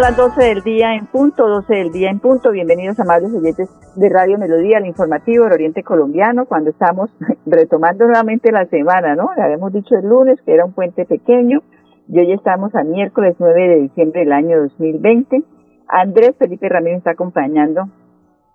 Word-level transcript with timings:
Las 0.00 0.16
12 0.16 0.42
del 0.42 0.62
día 0.62 0.94
en 0.94 1.04
punto, 1.08 1.46
12 1.46 1.74
del 1.74 1.92
día 1.92 2.08
en 2.08 2.20
punto. 2.20 2.50
Bienvenidos 2.52 2.98
amables 2.98 3.34
oyentes 3.34 3.68
de 3.96 4.08
Radio 4.08 4.38
Melodía, 4.38 4.78
el 4.78 4.86
informativo 4.86 5.44
del 5.44 5.52
Oriente 5.52 5.82
Colombiano, 5.82 6.46
cuando 6.46 6.70
estamos 6.70 7.10
retomando 7.46 8.06
nuevamente 8.06 8.50
la 8.50 8.64
semana, 8.64 9.14
¿no? 9.14 9.28
Le 9.36 9.42
habíamos 9.42 9.74
dicho 9.74 9.94
el 9.96 10.08
lunes 10.08 10.40
que 10.46 10.54
era 10.54 10.64
un 10.64 10.72
puente 10.72 11.04
pequeño 11.04 11.60
y 12.08 12.18
hoy 12.18 12.32
estamos 12.32 12.74
a 12.74 12.82
miércoles 12.82 13.36
9 13.38 13.68
de 13.68 13.76
diciembre 13.82 14.20
del 14.20 14.32
año 14.32 14.62
2020. 14.62 15.44
Andrés 15.86 16.34
Felipe 16.38 16.70
Ramírez 16.70 16.98
está 16.98 17.10
acompañando 17.10 17.90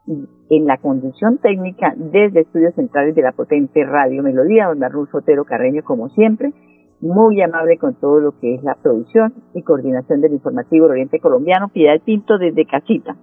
en 0.07 0.65
la 0.65 0.77
conducción 0.77 1.37
técnica 1.37 1.93
desde 1.95 2.41
estudios 2.41 2.73
centrales 2.73 3.13
de 3.13 3.21
la 3.21 3.33
potente 3.33 3.85
Radio 3.85 4.23
Melodía, 4.23 4.65
don 4.65 4.83
Arnulfo 4.83 5.19
Otero 5.19 5.45
Carreño, 5.45 5.83
como 5.83 6.09
siempre 6.09 6.53
muy 7.05 7.41
amable 7.41 7.77
con 7.77 7.93
todo 7.95 8.19
lo 8.19 8.39
que 8.39 8.55
es 8.55 8.63
la 8.63 8.75
producción 8.75 9.33
y 9.53 9.61
coordinación 9.61 10.21
del 10.21 10.33
informativo 10.33 10.87
Oriente 10.87 11.19
Colombiano. 11.19 11.69
Piedad 11.69 12.01
Pinto 12.03 12.37
desde 12.37 12.65
casita. 12.65 13.15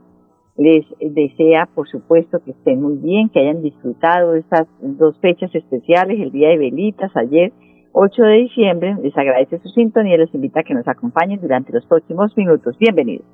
Les 0.57 0.85
desea, 1.01 1.69
por 1.75 1.89
supuesto, 1.89 2.39
que 2.45 2.53
estén 2.53 2.81
muy 2.81 2.97
bien, 2.97 3.31
que 3.31 3.41
hayan 3.41 3.63
disfrutado 3.63 4.35
estas 4.35 4.69
dos 4.81 5.19
fechas 5.21 5.53
especiales, 5.55 6.21
el 6.21 6.31
Día 6.31 6.51
de 6.51 6.59
Velitas, 6.59 7.11
ayer 7.17 7.53
8 7.93 8.23
de 8.23 8.35
diciembre. 8.35 8.97
Les 9.03 9.17
agradece 9.17 9.59
su 9.61 9.69
sintonía 9.71 10.15
y 10.15 10.19
les 10.19 10.35
invita 10.35 10.61
a 10.61 10.63
que 10.63 10.75
nos 10.75 10.87
acompañen 10.87 11.41
durante 11.41 11.73
los 11.73 11.85
próximos 11.87 12.37
minutos. 12.37 12.77
Bienvenidos. 12.79 13.27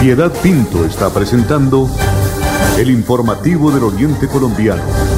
Piedad 0.00 0.30
Pinto 0.42 0.84
está 0.84 1.12
presentando 1.12 1.86
el 2.78 2.90
informativo 2.90 3.72
del 3.72 3.82
Oriente 3.82 4.28
Colombiano. 4.28 5.17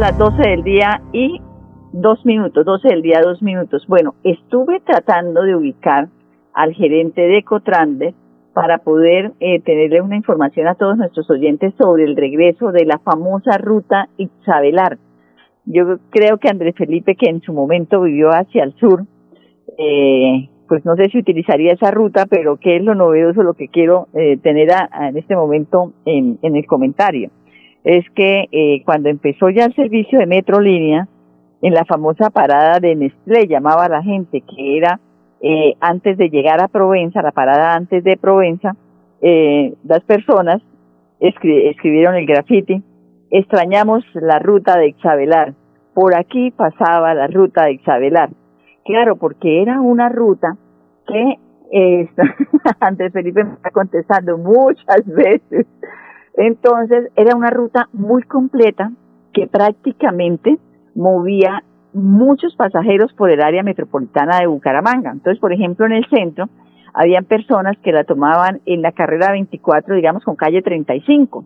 Las 0.00 0.18
12 0.18 0.42
del 0.42 0.62
día 0.64 1.00
y 1.12 1.40
dos 1.92 2.24
minutos, 2.26 2.64
12 2.64 2.88
del 2.88 3.02
día, 3.02 3.20
dos 3.22 3.40
minutos. 3.42 3.84
Bueno, 3.86 4.14
estuve 4.24 4.80
tratando 4.80 5.42
de 5.42 5.54
ubicar 5.54 6.08
al 6.52 6.74
gerente 6.74 7.22
de 7.22 7.42
Cotrande 7.44 8.14
para 8.54 8.78
poder 8.78 9.32
eh, 9.40 9.60
tenerle 9.60 10.00
una 10.00 10.16
información 10.16 10.66
a 10.66 10.74
todos 10.74 10.96
nuestros 10.96 11.30
oyentes 11.30 11.74
sobre 11.78 12.04
el 12.04 12.16
regreso 12.16 12.72
de 12.72 12.84
la 12.84 12.98
famosa 12.98 13.56
ruta 13.58 14.08
Isabelar. 14.16 14.98
Yo 15.64 15.98
creo 16.10 16.38
que 16.38 16.48
Andrés 16.48 16.74
Felipe, 16.76 17.14
que 17.14 17.30
en 17.30 17.40
su 17.40 17.52
momento 17.52 18.00
vivió 18.00 18.30
hacia 18.30 18.64
el 18.64 18.74
sur, 18.74 19.04
eh, 19.78 20.48
pues 20.68 20.84
no 20.84 20.96
sé 20.96 21.08
si 21.10 21.18
utilizaría 21.18 21.72
esa 21.72 21.90
ruta, 21.90 22.26
pero 22.26 22.56
qué 22.56 22.76
es 22.76 22.82
lo 22.82 22.94
novedoso, 22.94 23.42
lo 23.42 23.54
que 23.54 23.68
quiero 23.68 24.08
eh, 24.14 24.38
tener 24.38 24.68
en 25.00 25.16
este 25.16 25.36
momento 25.36 25.92
en, 26.04 26.38
en 26.42 26.56
el 26.56 26.66
comentario 26.66 27.30
es 27.84 28.04
que 28.10 28.48
eh, 28.50 28.82
cuando 28.84 29.10
empezó 29.10 29.50
ya 29.50 29.66
el 29.66 29.74
servicio 29.74 30.18
de 30.18 30.26
Metrolínea, 30.26 31.06
en 31.60 31.72
la 31.72 31.84
famosa 31.84 32.30
parada 32.30 32.78
de 32.80 32.94
Nestlé 32.94 33.46
llamaba 33.46 33.84
a 33.86 33.88
la 33.88 34.02
gente 34.02 34.42
que 34.42 34.76
era 34.76 35.00
eh, 35.40 35.74
antes 35.80 36.18
de 36.18 36.28
llegar 36.28 36.60
a 36.60 36.68
Provenza, 36.68 37.22
la 37.22 37.32
parada 37.32 37.74
antes 37.74 38.04
de 38.04 38.16
Provenza, 38.16 38.76
eh, 39.20 39.74
las 39.84 40.02
personas 40.04 40.60
escribieron 41.20 42.16
el 42.16 42.26
graffiti, 42.26 42.82
extrañamos 43.30 44.04
la 44.14 44.38
ruta 44.38 44.78
de 44.78 44.88
Exabelar, 44.88 45.54
por 45.94 46.14
aquí 46.14 46.50
pasaba 46.50 47.14
la 47.14 47.28
ruta 47.28 47.64
de 47.64 47.72
Exabelar. 47.72 48.30
Claro, 48.84 49.16
porque 49.16 49.62
era 49.62 49.80
una 49.80 50.08
ruta 50.10 50.56
que 51.06 51.38
eh, 51.72 52.08
antes 52.80 53.12
Felipe 53.12 53.44
me 53.44 53.54
está 53.54 53.70
contestando 53.70 54.36
muchas 54.36 55.06
veces 55.06 55.66
entonces 56.36 57.10
era 57.16 57.36
una 57.36 57.50
ruta 57.50 57.88
muy 57.92 58.22
completa 58.22 58.90
que 59.32 59.46
prácticamente 59.46 60.58
movía 60.94 61.62
muchos 61.92 62.54
pasajeros 62.56 63.12
por 63.12 63.30
el 63.30 63.40
área 63.40 63.62
metropolitana 63.62 64.40
de 64.40 64.46
Bucaramanga. 64.46 65.12
Entonces, 65.12 65.40
por 65.40 65.52
ejemplo, 65.52 65.86
en 65.86 65.92
el 65.92 66.06
centro 66.08 66.48
habían 66.92 67.24
personas 67.24 67.76
que 67.82 67.92
la 67.92 68.04
tomaban 68.04 68.60
en 68.66 68.82
la 68.82 68.92
carrera 68.92 69.32
24, 69.32 69.94
digamos, 69.96 70.24
con 70.24 70.36
calle 70.36 70.62
35 70.62 71.44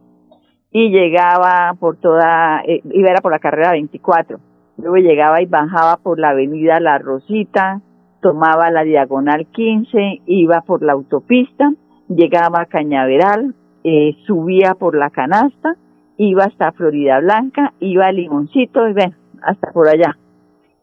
y 0.71 0.91
llegaba 0.91 1.75
por 1.79 1.97
toda, 1.97 2.63
eh, 2.67 2.83
iba 2.91 3.11
era 3.11 3.21
por 3.21 3.33
la 3.33 3.39
carrera 3.39 3.73
24. 3.73 4.39
Luego 4.77 4.97
llegaba 4.97 5.43
y 5.43 5.47
bajaba 5.47 5.97
por 5.97 6.19
la 6.19 6.31
avenida 6.31 6.81
La 6.81 6.99
Rosita, 6.99 7.81
tomaba 8.21 8.71
la 8.71 8.85
diagonal 8.85 9.47
15, 9.47 10.23
iba 10.27 10.61
por 10.63 10.83
la 10.83 10.93
autopista, 10.93 11.73
llegaba 12.09 12.61
a 12.61 12.67
Cañaveral, 12.67 13.55
eh, 13.85 14.17
subía 14.27 14.75
por 14.75 14.97
la 14.97 15.11
canasta, 15.11 15.77
iba 16.17 16.45
hasta 16.45 16.73
Florida 16.73 17.21
Blanca, 17.21 17.73
iba 17.81 18.07
a 18.07 18.13
Limoncito 18.13 18.89
y 18.89 18.93
ven, 18.93 19.15
hasta 19.43 19.73
por 19.73 19.89
allá. 19.89 20.19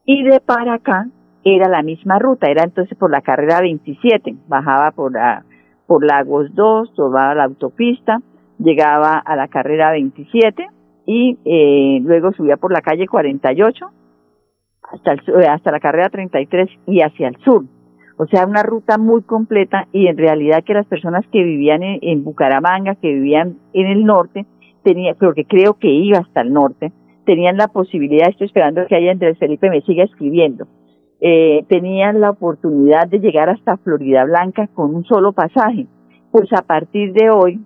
Y 0.06 0.23
de 0.23 0.39
para 0.39 0.75
acá 0.75 1.07
era 1.44 1.67
la 1.69 1.83
misma 1.83 2.19
ruta, 2.19 2.50
era 2.50 2.63
entonces 2.63 2.97
por 2.97 3.11
la 3.11 3.22
carrera 3.22 3.61
27, 3.61 4.35
bajaba 4.47 4.91
por 4.91 5.13
la, 5.13 5.44
por 5.88 6.06
Lagos 6.06 6.53
2, 6.53 6.94
tomaba 6.95 7.35
la 7.35 7.44
autopista, 7.44 8.19
llegaba 8.57 9.17
a 9.17 9.35
la 9.35 9.47
carrera 9.47 9.91
27 9.91 10.67
y 11.06 11.38
eh, 11.45 12.00
luego 12.01 12.31
subía 12.33 12.57
por 12.57 12.72
la 12.72 12.81
calle 12.81 13.07
48 13.07 13.85
hasta, 14.91 15.12
el, 15.12 15.22
hasta 15.47 15.72
la 15.72 15.79
carrera 15.79 16.09
33 16.09 16.69
y 16.88 17.01
hacia 17.01 17.27
el 17.27 17.38
sur. 17.44 17.66
O 18.18 18.26
sea, 18.28 18.46
una 18.46 18.64
ruta 18.64 18.98
muy 18.98 19.24
completa 19.24 19.88
y 19.92 20.08
en 20.08 20.18
realidad 20.18 20.64
que 20.64 20.74
las 20.74 20.88
personas 20.88 21.26
que 21.31 21.44
vivían 21.44 21.81
en, 21.84 22.24
Bucaramanga, 22.24 22.96
que 22.96 23.14
vivían 23.14 23.58
en 23.74 23.88
el 23.88 24.06
norte, 24.06 24.46
tenía, 24.84 25.16
porque 25.16 25.46
creo 25.46 25.74
que 25.74 25.90
iba 25.90 26.20
hasta 26.20 26.42
el 26.42 26.54
norte, 26.54 26.94
tenían 27.25 27.58
la 27.58 27.68
posibilidad, 27.68 28.30
estoy 28.30 28.48
esperando 28.48 28.86
que 28.88 28.96
haya 28.96 29.12
Andrés 29.12 29.38
Felipe 29.38 29.70
me 29.70 29.81
siga 29.81 30.06
escribiendo, 30.06 30.68
eh, 31.20 31.66
tenían 31.68 32.22
la 32.22 32.30
oportunidad 32.30 33.08
de 33.08 33.20
llegar 33.20 33.50
hasta 33.50 33.78
Florida 33.78 34.24
Blanca 34.24 34.68
con 34.74 34.96
un 34.96 35.04
solo 35.06 35.34
pasaje. 35.34 35.88
Pues 36.31 36.52
a 36.54 36.62
partir 36.62 37.14
de 37.14 37.30
hoy, 37.30 37.59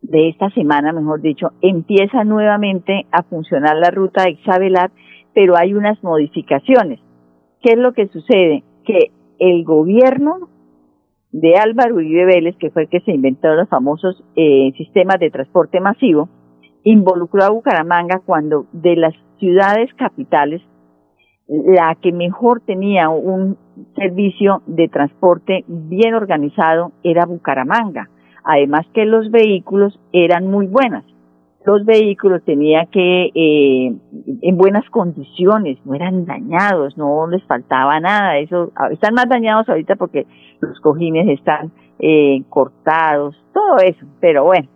de 0.00 0.28
esta 0.28 0.50
semana, 0.50 0.92
mejor 0.92 1.20
dicho, 1.20 1.48
empieza 1.60 2.24
nuevamente 2.24 3.06
a 3.10 3.22
funcionar 3.22 3.76
la 3.76 3.90
ruta 3.90 4.24
de 4.24 4.32
Isabelar, 4.32 4.90
pero 5.34 5.56
hay 5.56 5.74
unas 5.74 6.02
modificaciones. 6.02 7.00
¿Qué 7.62 7.72
es 7.72 7.78
lo 7.78 7.92
que 7.92 8.08
sucede? 8.08 8.62
Que 8.84 9.10
el 9.38 9.64
gobierno 9.64 10.48
de 11.32 11.56
Álvaro 11.56 11.96
Uribe 11.96 12.24
Vélez, 12.26 12.56
que 12.58 12.70
fue 12.70 12.82
el 12.82 12.88
que 12.88 13.00
se 13.00 13.12
inventó 13.12 13.52
los 13.54 13.68
famosos 13.68 14.22
eh, 14.36 14.72
sistemas 14.76 15.18
de 15.18 15.30
transporte 15.30 15.80
masivo, 15.80 16.28
involucró 16.84 17.44
a 17.44 17.50
Bucaramanga 17.50 18.20
cuando 18.24 18.66
de 18.72 18.96
las 18.96 19.14
ciudades 19.38 19.92
capitales, 19.94 20.62
la 21.48 21.96
que 22.00 22.12
mejor 22.12 22.60
tenía 22.60 23.08
un 23.08 23.58
servicio 23.96 24.62
de 24.66 24.88
transporte 24.88 25.64
bien 25.66 26.14
organizado 26.14 26.92
era 27.02 27.26
Bucaramanga. 27.26 28.08
Además 28.44 28.86
que 28.94 29.04
los 29.04 29.30
vehículos 29.30 29.98
eran 30.12 30.50
muy 30.50 30.66
buenas 30.66 31.04
los 31.64 31.84
vehículos 31.86 32.42
tenía 32.44 32.86
que 32.86 33.30
eh, 33.34 33.94
en 34.42 34.56
buenas 34.56 34.88
condiciones, 34.90 35.78
no 35.84 35.94
eran 35.94 36.26
dañados, 36.26 36.96
no 36.98 37.26
les 37.26 37.42
faltaba 37.44 37.98
nada. 38.00 38.38
Eso 38.38 38.70
ah, 38.76 38.88
están 38.90 39.14
más 39.14 39.28
dañados 39.28 39.68
ahorita 39.68 39.96
porque 39.96 40.26
los 40.60 40.78
cojines 40.80 41.26
están 41.28 41.72
eh, 41.98 42.42
cortados, 42.50 43.34
todo 43.54 43.78
eso. 43.78 44.04
Pero 44.20 44.44
bueno, 44.44 44.68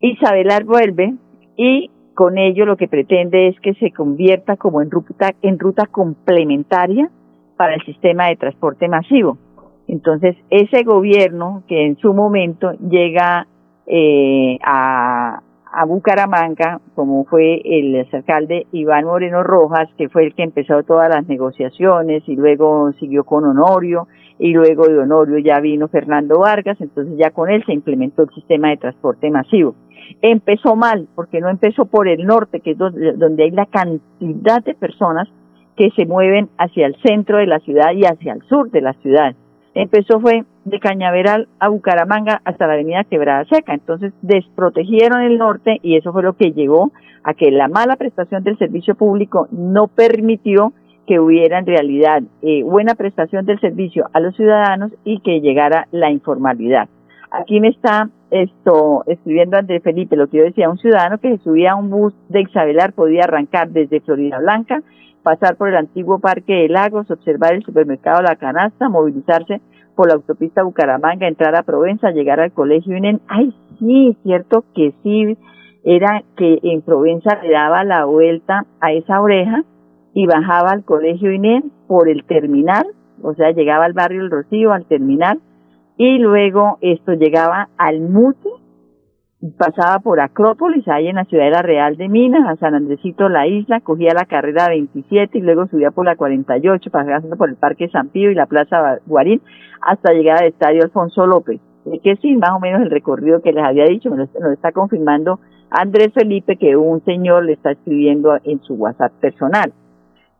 Isabelar 0.00 0.64
vuelve 0.64 1.14
y 1.56 1.90
con 2.14 2.36
ello 2.36 2.66
lo 2.66 2.76
que 2.76 2.88
pretende 2.88 3.48
es 3.48 3.60
que 3.60 3.74
se 3.74 3.92
convierta 3.92 4.56
como 4.56 4.82
en 4.82 4.90
ruta 4.90 5.34
en 5.40 5.58
ruta 5.58 5.86
complementaria 5.86 7.08
para 7.56 7.74
el 7.74 7.84
sistema 7.84 8.26
de 8.26 8.36
transporte 8.36 8.88
masivo. 8.88 9.38
Entonces 9.86 10.36
ese 10.50 10.82
gobierno 10.82 11.62
que 11.68 11.86
en 11.86 11.96
su 11.98 12.12
momento 12.12 12.72
llega 12.72 13.46
eh, 13.86 14.58
a, 14.64 15.42
a 15.72 15.84
Bucaramanga, 15.84 16.80
como 16.94 17.24
fue 17.24 17.60
el 17.64 18.06
alcalde 18.12 18.66
Iván 18.72 19.04
Moreno 19.04 19.42
Rojas, 19.42 19.88
que 19.96 20.08
fue 20.08 20.26
el 20.26 20.34
que 20.34 20.42
empezó 20.42 20.82
todas 20.82 21.08
las 21.08 21.26
negociaciones 21.28 22.22
y 22.26 22.36
luego 22.36 22.92
siguió 22.98 23.24
con 23.24 23.44
Honorio 23.44 24.08
y 24.38 24.52
luego 24.52 24.86
de 24.86 24.98
Honorio 24.98 25.38
ya 25.38 25.60
vino 25.60 25.88
Fernando 25.88 26.40
Vargas, 26.40 26.80
entonces 26.80 27.16
ya 27.18 27.30
con 27.30 27.50
él 27.50 27.62
se 27.66 27.72
implementó 27.72 28.22
el 28.22 28.30
sistema 28.30 28.70
de 28.70 28.78
transporte 28.78 29.30
masivo. 29.30 29.74
Empezó 30.22 30.74
mal, 30.74 31.06
porque 31.14 31.40
no 31.40 31.48
empezó 31.48 31.84
por 31.84 32.08
el 32.08 32.26
norte, 32.26 32.60
que 32.60 32.72
es 32.72 32.78
donde 32.78 33.44
hay 33.44 33.50
la 33.50 33.66
cantidad 33.66 34.64
de 34.64 34.74
personas 34.74 35.28
que 35.76 35.90
se 35.90 36.04
mueven 36.04 36.48
hacia 36.58 36.86
el 36.86 36.96
centro 37.02 37.38
de 37.38 37.46
la 37.46 37.60
ciudad 37.60 37.92
y 37.94 38.04
hacia 38.04 38.32
el 38.32 38.42
sur 38.42 38.70
de 38.70 38.80
la 38.80 38.94
ciudad. 38.94 39.34
Empezó 39.74 40.20
fue 40.20 40.44
de 40.70 40.80
Cañaveral 40.80 41.48
a 41.58 41.68
Bucaramanga 41.68 42.40
hasta 42.44 42.66
la 42.66 42.74
avenida 42.74 43.04
Quebrada 43.04 43.44
Seca. 43.44 43.74
Entonces 43.74 44.12
desprotegieron 44.22 45.22
el 45.22 45.38
norte 45.38 45.78
y 45.82 45.96
eso 45.96 46.12
fue 46.12 46.22
lo 46.22 46.34
que 46.34 46.52
llegó 46.52 46.92
a 47.22 47.34
que 47.34 47.50
la 47.50 47.68
mala 47.68 47.96
prestación 47.96 48.42
del 48.42 48.58
servicio 48.58 48.94
público 48.94 49.48
no 49.50 49.88
permitió 49.88 50.72
que 51.06 51.18
hubiera 51.18 51.58
en 51.58 51.66
realidad 51.66 52.22
eh, 52.42 52.62
buena 52.62 52.94
prestación 52.94 53.44
del 53.44 53.60
servicio 53.60 54.08
a 54.12 54.20
los 54.20 54.36
ciudadanos 54.36 54.92
y 55.04 55.20
que 55.20 55.40
llegara 55.40 55.88
la 55.90 56.10
informalidad. 56.10 56.88
Aquí 57.30 57.60
me 57.60 57.68
está 57.68 58.08
esto 58.30 59.04
escribiendo 59.06 59.56
Andrés 59.56 59.82
Felipe, 59.82 60.16
lo 60.16 60.28
que 60.28 60.38
yo 60.38 60.44
decía, 60.44 60.70
un 60.70 60.78
ciudadano 60.78 61.18
que 61.18 61.36
se 61.36 61.42
subía 61.42 61.72
a 61.72 61.76
un 61.76 61.90
bus 61.90 62.14
de 62.28 62.42
Isabelar 62.42 62.92
podía 62.92 63.24
arrancar 63.24 63.70
desde 63.70 64.00
Florida 64.00 64.38
Blanca, 64.38 64.82
pasar 65.22 65.56
por 65.56 65.68
el 65.68 65.76
antiguo 65.76 66.18
Parque 66.18 66.54
de 66.54 66.68
Lagos, 66.68 67.10
observar 67.10 67.54
el 67.54 67.64
supermercado 67.64 68.22
La 68.22 68.36
Canasta, 68.36 68.88
movilizarse 68.88 69.60
por 70.00 70.08
la 70.08 70.14
autopista 70.14 70.62
Bucaramanga, 70.62 71.28
entrar 71.28 71.54
a 71.54 71.62
Provenza, 71.62 72.10
llegar 72.10 72.40
al 72.40 72.52
colegio 72.52 72.96
INEN. 72.96 73.20
Ay, 73.28 73.52
sí, 73.78 74.16
cierto 74.22 74.64
que 74.74 74.94
sí, 75.02 75.36
era 75.84 76.22
que 76.38 76.58
en 76.62 76.80
Provenza 76.80 77.38
le 77.42 77.52
daba 77.52 77.84
la 77.84 78.06
vuelta 78.06 78.64
a 78.80 78.94
esa 78.94 79.20
oreja 79.20 79.62
y 80.14 80.24
bajaba 80.24 80.70
al 80.70 80.84
colegio 80.84 81.30
INEN 81.30 81.70
por 81.86 82.08
el 82.08 82.24
terminal, 82.24 82.86
o 83.22 83.34
sea, 83.34 83.50
llegaba 83.50 83.84
al 83.84 83.92
barrio 83.92 84.22
El 84.22 84.30
Rocío, 84.30 84.72
al 84.72 84.86
terminal, 84.86 85.38
y 85.98 86.16
luego 86.16 86.78
esto 86.80 87.12
llegaba 87.12 87.68
al 87.76 88.00
Mute, 88.00 88.48
pasaba 89.58 89.98
por 90.00 90.20
Acrópolis, 90.20 90.86
ahí 90.88 91.08
en 91.08 91.16
la 91.16 91.24
ciudadela 91.24 91.62
real 91.62 91.96
de 91.96 92.08
Minas, 92.08 92.46
a 92.46 92.56
San 92.56 92.74
Andresito, 92.74 93.28
la 93.28 93.46
isla, 93.46 93.80
cogía 93.80 94.12
la 94.14 94.26
carrera 94.26 94.68
27 94.68 95.38
y 95.38 95.40
luego 95.40 95.66
subía 95.66 95.90
por 95.90 96.04
la 96.04 96.16
48, 96.16 96.90
pasando 96.90 97.36
por 97.36 97.48
el 97.48 97.56
Parque 97.56 97.88
San 97.88 98.08
Pío 98.08 98.30
y 98.30 98.34
la 98.34 98.46
Plaza 98.46 98.98
Guarín, 99.06 99.40
hasta 99.80 100.12
llegar 100.12 100.42
al 100.42 100.48
Estadio 100.48 100.82
Alfonso 100.82 101.26
López. 101.26 101.60
Que 102.02 102.16
sí, 102.16 102.36
más 102.36 102.50
o 102.50 102.60
menos 102.60 102.82
el 102.82 102.90
recorrido 102.90 103.40
que 103.40 103.52
les 103.52 103.64
había 103.64 103.84
dicho, 103.84 104.10
me 104.10 104.24
está 104.52 104.72
confirmando 104.72 105.40
Andrés 105.70 106.12
Felipe, 106.12 106.56
que 106.56 106.76
un 106.76 107.02
señor 107.04 107.44
le 107.44 107.52
está 107.54 107.70
escribiendo 107.70 108.36
en 108.44 108.60
su 108.60 108.74
WhatsApp 108.74 109.12
personal. 109.20 109.72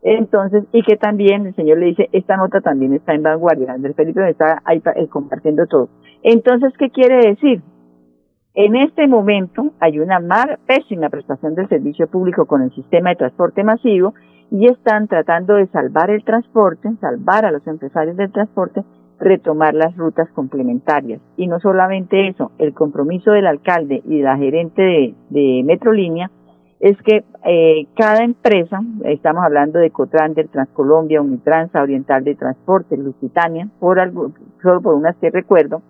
Entonces, 0.02 0.64
y 0.73 0.82
que 0.82 0.97
también 0.97 1.47
el 1.47 1.55
señor 1.55 1.79
le 1.79 1.87
dice, 1.87 2.08
esta 2.12 2.37
nota 2.37 2.61
también 2.61 2.94
está 2.94 3.14
en 3.14 3.23
vanguardia. 3.23 3.73
Andrés 3.73 3.97
Felipe 3.97 4.20
me 4.20 4.31
está 4.31 4.61
ahí 4.64 4.82
eh, 4.97 5.08
compartiendo 5.08 5.67
todo. 5.67 5.88
Entonces, 6.23 6.73
¿qué 6.79 6.91
quiere 6.91 7.17
decir? 7.31 7.62
En 8.55 8.75
este 8.75 9.06
momento 9.06 9.70
hay 9.79 10.00
una 10.00 10.19
mar, 10.19 10.58
pésima 10.67 11.08
prestación 11.08 11.55
del 11.55 11.69
servicio 11.69 12.08
público 12.08 12.47
con 12.47 12.62
el 12.62 12.75
sistema 12.75 13.11
de 13.11 13.17
transporte 13.17 13.62
masivo 13.62 14.14
y 14.50 14.67
están 14.67 15.06
tratando 15.06 15.55
de 15.55 15.69
salvar 15.69 16.11
el 16.11 16.25
transporte, 16.25 16.88
salvar 17.00 17.44
a 17.44 17.52
los 17.52 17.64
empresarios 17.69 18.17
del 18.17 18.32
transporte, 18.32 18.82
retomar 19.20 19.75
las 19.75 19.97
rutas 19.97 20.29
complementarias. 20.31 21.20
Y 21.37 21.47
no 21.47 21.61
solamente 21.61 22.26
eso, 22.26 22.50
el 22.58 22.75
compromiso 22.75 23.31
del 23.31 23.47
alcalde 23.47 24.02
y 24.05 24.19
de 24.19 24.25
la 24.25 24.37
gerente 24.37 25.14
de, 25.29 25.62
Metrolínea 25.64 26.29
es 26.81 26.97
que 27.02 27.23
eh, 27.44 27.87
cada 27.94 28.25
empresa, 28.25 28.81
estamos 29.05 29.44
hablando 29.44 29.79
de 29.79 29.91
Cotrander, 29.91 30.49
Transcolombia, 30.49 31.20
Unitrans, 31.20 31.73
Oriental 31.76 32.25
de 32.25 32.35
Transporte, 32.35 32.97
Lusitania, 32.97 33.69
por 33.79 34.00
algo, 34.00 34.32
solo 34.61 34.81
por 34.81 34.94
unas 34.94 35.14
que 35.19 35.31
recuerdo, 35.31 35.82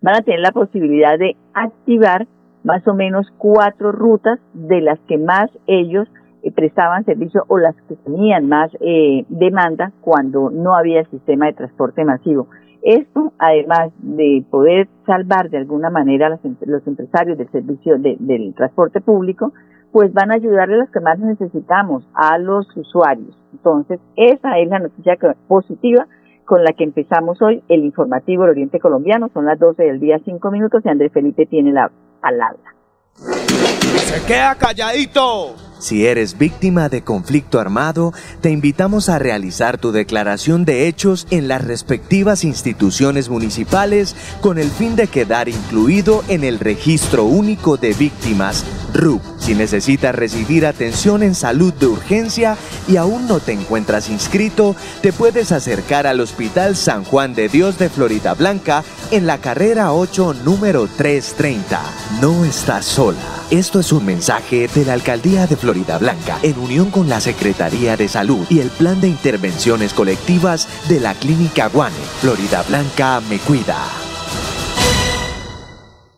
van 0.00 0.16
a 0.16 0.22
tener 0.22 0.40
la 0.40 0.52
posibilidad 0.52 1.18
de 1.18 1.36
activar 1.54 2.26
más 2.64 2.86
o 2.88 2.94
menos 2.94 3.26
cuatro 3.38 3.92
rutas 3.92 4.40
de 4.52 4.80
las 4.80 4.98
que 5.08 5.18
más 5.18 5.50
ellos 5.66 6.08
eh, 6.42 6.52
prestaban 6.52 7.04
servicio 7.04 7.44
o 7.48 7.58
las 7.58 7.74
que 7.88 7.96
tenían 7.96 8.48
más 8.48 8.70
eh, 8.80 9.24
demanda 9.28 9.92
cuando 10.00 10.50
no 10.50 10.74
había 10.74 11.00
el 11.00 11.10
sistema 11.10 11.46
de 11.46 11.54
transporte 11.54 12.04
masivo. 12.04 12.48
Esto, 12.82 13.32
además 13.38 13.90
de 13.98 14.44
poder 14.50 14.88
salvar 15.06 15.50
de 15.50 15.58
alguna 15.58 15.90
manera 15.90 16.26
a 16.26 16.30
los, 16.30 16.86
empresarios 16.86 17.38
del 17.38 17.50
servicio 17.50 17.98
del 17.98 18.54
transporte 18.54 19.00
público, 19.00 19.52
pues 19.92 20.12
van 20.12 20.30
a 20.30 20.34
ayudarle 20.34 20.74
a 20.74 20.78
los 20.78 20.90
que 20.90 21.00
más 21.00 21.18
necesitamos, 21.18 22.06
a 22.14 22.38
los 22.38 22.66
usuarios. 22.76 23.36
Entonces, 23.52 23.98
esa 24.14 24.58
es 24.58 24.68
la 24.68 24.78
noticia 24.78 25.16
positiva 25.48 26.06
con 26.46 26.64
la 26.64 26.72
que 26.72 26.84
empezamos 26.84 27.42
hoy 27.42 27.62
el 27.68 27.84
informativo 27.84 28.44
del 28.44 28.52
Oriente 28.52 28.80
Colombiano. 28.80 29.28
Son 29.34 29.44
las 29.44 29.58
12 29.58 29.82
del 29.82 30.00
día, 30.00 30.18
5 30.24 30.50
minutos 30.50 30.82
y 30.84 30.88
Andrés 30.88 31.12
Felipe 31.12 31.44
tiene 31.44 31.72
la 31.72 31.90
palabra. 32.20 32.74
Se 33.14 34.26
queda 34.26 34.54
calladito. 34.54 35.54
Si 35.78 36.06
eres 36.06 36.38
víctima 36.38 36.88
de 36.88 37.02
conflicto 37.02 37.60
armado, 37.60 38.14
te 38.40 38.50
invitamos 38.50 39.08
a 39.08 39.18
realizar 39.18 39.76
tu 39.76 39.92
declaración 39.92 40.64
de 40.64 40.88
hechos 40.88 41.26
en 41.30 41.48
las 41.48 41.62
respectivas 41.62 42.44
instituciones 42.44 43.28
municipales 43.28 44.16
con 44.40 44.58
el 44.58 44.70
fin 44.70 44.96
de 44.96 45.06
quedar 45.06 45.48
incluido 45.48 46.24
en 46.28 46.44
el 46.44 46.58
Registro 46.58 47.24
Único 47.24 47.76
de 47.76 47.92
Víctimas, 47.92 48.64
RUP. 48.94 49.22
Si 49.38 49.54
necesitas 49.54 50.14
recibir 50.14 50.66
atención 50.66 51.22
en 51.22 51.34
salud 51.34 51.72
de 51.74 51.86
urgencia 51.86 52.56
y 52.88 52.96
aún 52.96 53.28
no 53.28 53.38
te 53.40 53.52
encuentras 53.52 54.08
inscrito, 54.08 54.74
te 55.02 55.12
puedes 55.12 55.52
acercar 55.52 56.06
al 56.06 56.20
Hospital 56.20 56.74
San 56.74 57.04
Juan 57.04 57.34
de 57.34 57.48
Dios 57.48 57.78
de 57.78 57.90
Florida 57.90 58.34
Blanca 58.34 58.82
en 59.10 59.26
la 59.26 59.38
carrera 59.38 59.92
8, 59.92 60.34
número 60.44 60.88
330. 60.96 61.80
No 62.20 62.44
estás 62.44 62.86
sola. 62.86 63.18
Esto 63.50 63.78
es 63.78 63.92
un 63.92 64.04
mensaje 64.04 64.66
de 64.74 64.84
la 64.84 64.94
Alcaldía 64.94 65.46
de 65.46 65.56
Florida 65.56 65.75
Blanca 65.98 66.38
en 66.42 66.58
unión 66.58 66.90
con 66.90 67.08
la 67.08 67.20
Secretaría 67.20 67.96
de 67.96 68.08
Salud 68.08 68.46
y 68.48 68.60
el 68.60 68.70
Plan 68.70 69.00
de 69.00 69.08
Intervenciones 69.08 69.92
Colectivas 69.92 70.68
de 70.88 71.00
la 71.00 71.14
Clínica 71.14 71.68
Guane. 71.68 71.96
Florida 72.20 72.62
Blanca 72.62 73.20
me 73.28 73.38
cuida. 73.38 74.05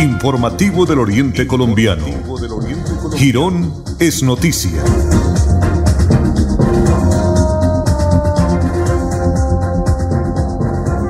Informativo 0.00 0.86
del 0.86 0.98
Oriente 0.98 1.46
Colombiano. 1.46 2.06
Girón 3.16 3.70
es 4.00 4.22
noticia. 4.22 4.80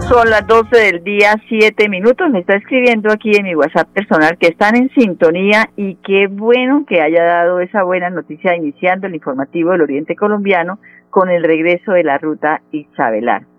Son 0.08 0.28
las 0.28 0.44
12 0.44 0.76
del 0.76 1.04
día, 1.04 1.40
7 1.48 1.88
minutos. 1.88 2.30
Me 2.30 2.40
está 2.40 2.56
escribiendo 2.56 3.12
aquí 3.12 3.30
en 3.36 3.44
mi 3.44 3.54
WhatsApp 3.54 3.88
personal 3.90 4.36
que 4.38 4.48
están 4.48 4.74
en 4.74 4.90
sintonía 4.90 5.70
y 5.76 5.94
qué 6.02 6.26
bueno 6.26 6.84
que 6.84 7.00
haya 7.00 7.22
dado 7.22 7.60
esa 7.60 7.84
buena 7.84 8.10
noticia 8.10 8.56
iniciando 8.56 9.06
el 9.06 9.14
informativo 9.14 9.70
del 9.70 9.82
Oriente 9.82 10.16
Colombiano 10.16 10.80
con 11.10 11.30
el 11.30 11.44
regreso 11.44 11.92
de 11.92 12.02
la 12.02 12.18
ruta 12.18 12.60
Isabelar 12.72 13.49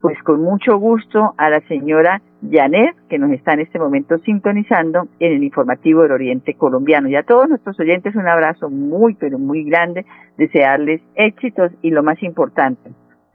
pues 0.00 0.16
con 0.22 0.42
mucho 0.42 0.78
gusto 0.78 1.34
a 1.36 1.50
la 1.50 1.60
señora 1.62 2.22
Janet, 2.48 2.94
que 3.08 3.18
nos 3.18 3.32
está 3.32 3.54
en 3.54 3.60
este 3.60 3.80
momento 3.80 4.16
sintonizando 4.18 5.08
en 5.18 5.32
el 5.32 5.42
informativo 5.42 6.02
del 6.02 6.12
Oriente 6.12 6.54
Colombiano. 6.54 7.08
Y 7.08 7.16
a 7.16 7.24
todos 7.24 7.48
nuestros 7.48 7.78
oyentes 7.80 8.14
un 8.14 8.28
abrazo 8.28 8.70
muy, 8.70 9.14
pero 9.14 9.38
muy 9.38 9.64
grande, 9.64 10.06
desearles 10.36 11.02
éxitos 11.16 11.72
y 11.82 11.90
lo 11.90 12.04
más 12.04 12.22
importante, 12.22 12.90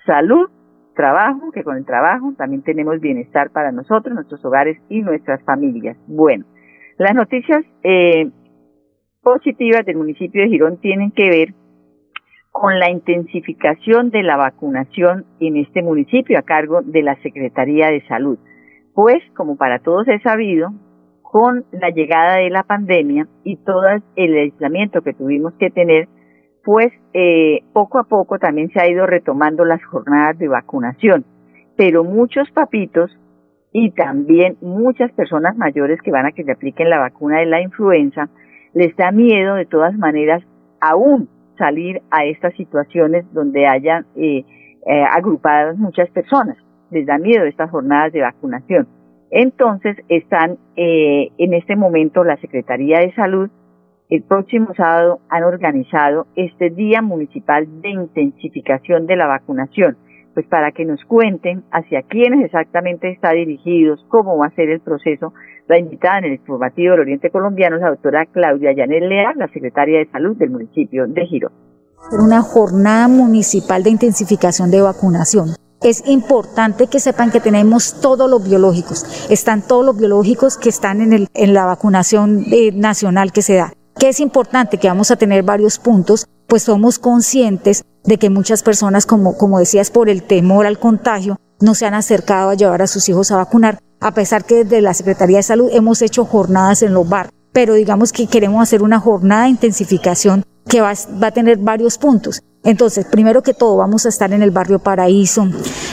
salud, 0.05 0.50
trabajo, 0.96 1.51
que 1.51 1.63
con 1.63 1.75
el 1.75 1.86
trabajo 1.86 2.34
también 2.38 2.62
tenemos 2.62 3.00
bienestar 3.01 3.50
para 3.50 3.72
nosotros, 3.72 4.15
nuestros 4.15 4.43
hogares 4.46 4.77
y 4.89 5.01
nuestras 5.01 5.43
familias. 5.43 5.98
Bueno, 6.08 6.46
las 6.98 7.13
noticias 7.13 7.65
eh, 7.84 8.29
positivas 9.22 9.86
del 9.86 9.98
municipio 9.98 10.43
de 10.43 10.50
Girón 10.50 10.77
tienen 10.77 11.12
que 11.12 11.29
ver 11.29 11.53
con 12.54 12.78
la 12.78 12.92
intensificación 12.92 14.12
de 14.12 14.22
la 14.22 14.38
vacunación 14.38 15.26
en 15.40 15.58
este 15.58 15.82
municipio 15.82 16.38
a 16.38 16.44
cargo 16.44 16.84
de 16.84 17.02
la 17.02 17.16
Secretaría 17.24 17.88
de 17.90 18.06
Salud. 18.08 18.38
Pues, 18.94 19.24
como 19.36 19.58
para 19.58 19.80
todos 19.80 20.08
es 20.08 20.22
sabido, 20.22 20.70
con 21.24 21.66
la 21.72 21.90
llegada 21.90 22.38
de 22.38 22.52
la 22.52 22.62
pandemia 22.62 23.28
y 23.44 23.58
todo 23.58 23.82
el 24.16 24.38
aislamiento 24.38 25.02
que 25.02 25.16
tuvimos 25.16 25.54
que 25.56 25.72
tener, 25.72 26.08
pues 26.64 26.94
eh, 27.14 27.62
poco 27.74 27.98
a 27.98 28.04
poco 28.04 28.38
también 28.38 28.70
se 28.70 28.80
ha 28.80 28.88
ido 28.88 29.08
retomando 29.08 29.66
las 29.66 29.84
jornadas 29.86 30.38
de 30.38 30.48
vacunación. 30.48 31.26
Pero 31.76 32.04
muchos 32.04 32.52
papitos 32.52 33.10
y 33.72 33.90
también 33.92 34.58
muchas 34.62 35.12
personas 35.14 35.58
mayores 35.58 36.00
que 36.04 36.12
van 36.12 36.28
a 36.28 36.32
que 36.32 36.44
se 36.44 36.52
apliquen 36.52 36.92
la 36.92 37.00
vacuna 37.00 37.40
de 37.40 37.48
la 37.48 37.62
influenza, 37.62 38.30
les 38.76 38.96
da 38.96 39.12
miedo 39.12 39.56
de 39.56 39.66
todas 39.66 39.98
maneras 39.98 40.44
aún 40.80 41.30
salir 41.58 42.02
a 42.12 42.26
estas 42.26 42.54
situaciones 42.56 43.26
donde 43.34 43.68
haya 43.68 44.06
eh, 44.16 44.44
eh, 44.86 45.04
agrupadas 45.12 45.78
muchas 45.78 46.10
personas. 46.10 46.58
Les 46.92 47.06
da 47.06 47.18
miedo 47.18 47.46
estas 47.46 47.72
jornadas 47.72 48.12
de 48.14 48.22
vacunación. 48.22 48.88
Entonces 49.32 49.98
están 50.10 50.58
eh, 50.76 51.30
en 51.38 51.54
este 51.54 51.76
momento 51.76 52.24
la 52.24 52.38
Secretaría 52.38 53.00
de 53.00 53.14
Salud, 53.16 53.50
el 54.10 54.22
próximo 54.22 54.76
sábado 54.76 55.22
han 55.30 55.44
organizado 55.44 56.28
este 56.36 56.70
Día 56.70 57.02
Municipal 57.02 57.82
de 57.82 57.90
Intensificación 57.90 59.08
de 59.08 59.16
la 59.16 59.26
Vacunación, 59.26 59.98
pues 60.36 60.46
para 60.46 60.72
que 60.72 60.86
nos 60.86 61.04
cuenten 61.06 61.64
hacia 61.72 62.04
quiénes 62.04 62.46
exactamente 62.46 63.10
está 63.10 63.32
dirigidos, 63.32 64.06
cómo 64.10 64.38
va 64.38 64.48
a 64.48 64.56
ser 64.56 64.70
el 64.70 64.82
proceso. 64.82 65.34
La 65.67 65.79
invitada 65.79 66.20
en 66.20 66.25
el 66.25 66.34
informativo 66.34 66.91
del 66.91 67.01
Oriente 67.01 67.29
Colombiano 67.29 67.77
es 67.77 67.82
la 67.82 67.91
doctora 67.91 68.25
Claudia 68.25 68.74
Yanel 68.74 69.08
Leal, 69.08 69.36
la 69.38 69.48
secretaria 69.48 70.00
de 70.00 70.12
Salud 70.12 70.36
del 70.36 70.50
municipio 70.50 71.08
de 71.08 71.25
Girón. 71.25 71.53
Una 72.12 72.41
jornada 72.41 73.08
municipal 73.08 73.82
de 73.82 73.91
intensificación 73.91 74.72
de 74.72 74.82
vacunación 74.82 75.55
es 75.82 76.03
importante 76.08 76.88
que 76.88 77.00
sepan 77.00 77.32
que 77.32 77.39
tenemos 77.39 78.01
todos 78.01 78.29
los 78.29 78.48
biológicos. 78.48 79.27
Están 79.29 79.62
todos 79.62 79.86
los 79.86 79.98
biológicos 79.98 80.58
que 80.58 80.70
están 80.70 81.01
en, 81.01 81.13
el, 81.13 81.53
la 81.53 81.65
vacunación 81.65 82.46
eh, 82.51 82.72
nacional 82.74 83.32
que 83.32 83.41
se 83.41 83.55
da. 83.55 83.74
Que 83.98 84.10
es 84.10 84.20
importante 84.20 84.77
que 84.77 84.89
vamos 84.89 85.12
a 85.12 85.15
tener 85.15 85.43
varios 85.43 85.79
puntos, 85.79 86.27
pues 86.48 86.63
somos 86.63 87.00
conscientes 87.00 87.86
de 88.03 88.17
que 88.17 88.29
muchas 88.29 88.63
personas, 88.63 89.05
como 89.05 89.60
decías, 89.60 89.91
por 89.91 90.10
el 90.10 90.24
temor 90.24 90.65
al 90.65 90.79
contagio, 90.79 91.38
no 91.62 91.74
se 91.75 91.86
han 91.86 91.93
acercado 91.93 92.50
a 92.50 92.55
llevar 92.55 92.82
a 92.82 92.88
sus 92.88 93.08
hijos 93.08 93.32
a 93.32 93.38
vacunar, 93.38 93.79
a 94.04 94.14
pesar 94.14 94.44
que 94.44 94.66
desde 94.66 94.82
la 94.82 94.94
Secretaría 94.94 95.38
de 95.38 95.44
Salud 95.44 95.70
hemos 95.72 96.02
hecho 96.02 96.26
jornadas 96.26 96.84
en 96.84 96.94
los 96.94 97.08
bar, 97.08 97.30
pero 97.54 97.74
digamos 97.74 98.12
que 98.12 98.28
queremos 98.28 98.62
hacer 98.62 98.84
una 98.84 99.00
jornada 99.00 99.44
de 99.44 99.52
intensificación 99.52 100.44
que 100.68 100.82
va, 100.82 100.94
va 101.22 101.28
a 101.28 101.32
tener 101.32 101.58
varios 101.58 101.98
puntos. 101.98 102.42
Entonces, 102.66 103.06
primero 103.06 103.42
que 103.42 103.54
todo, 103.54 103.78
vamos 103.78 104.06
a 104.06 104.10
estar 104.10 104.34
en 104.34 104.44
el 104.44 104.52
barrio 104.52 104.80
Paraíso, 104.80 105.48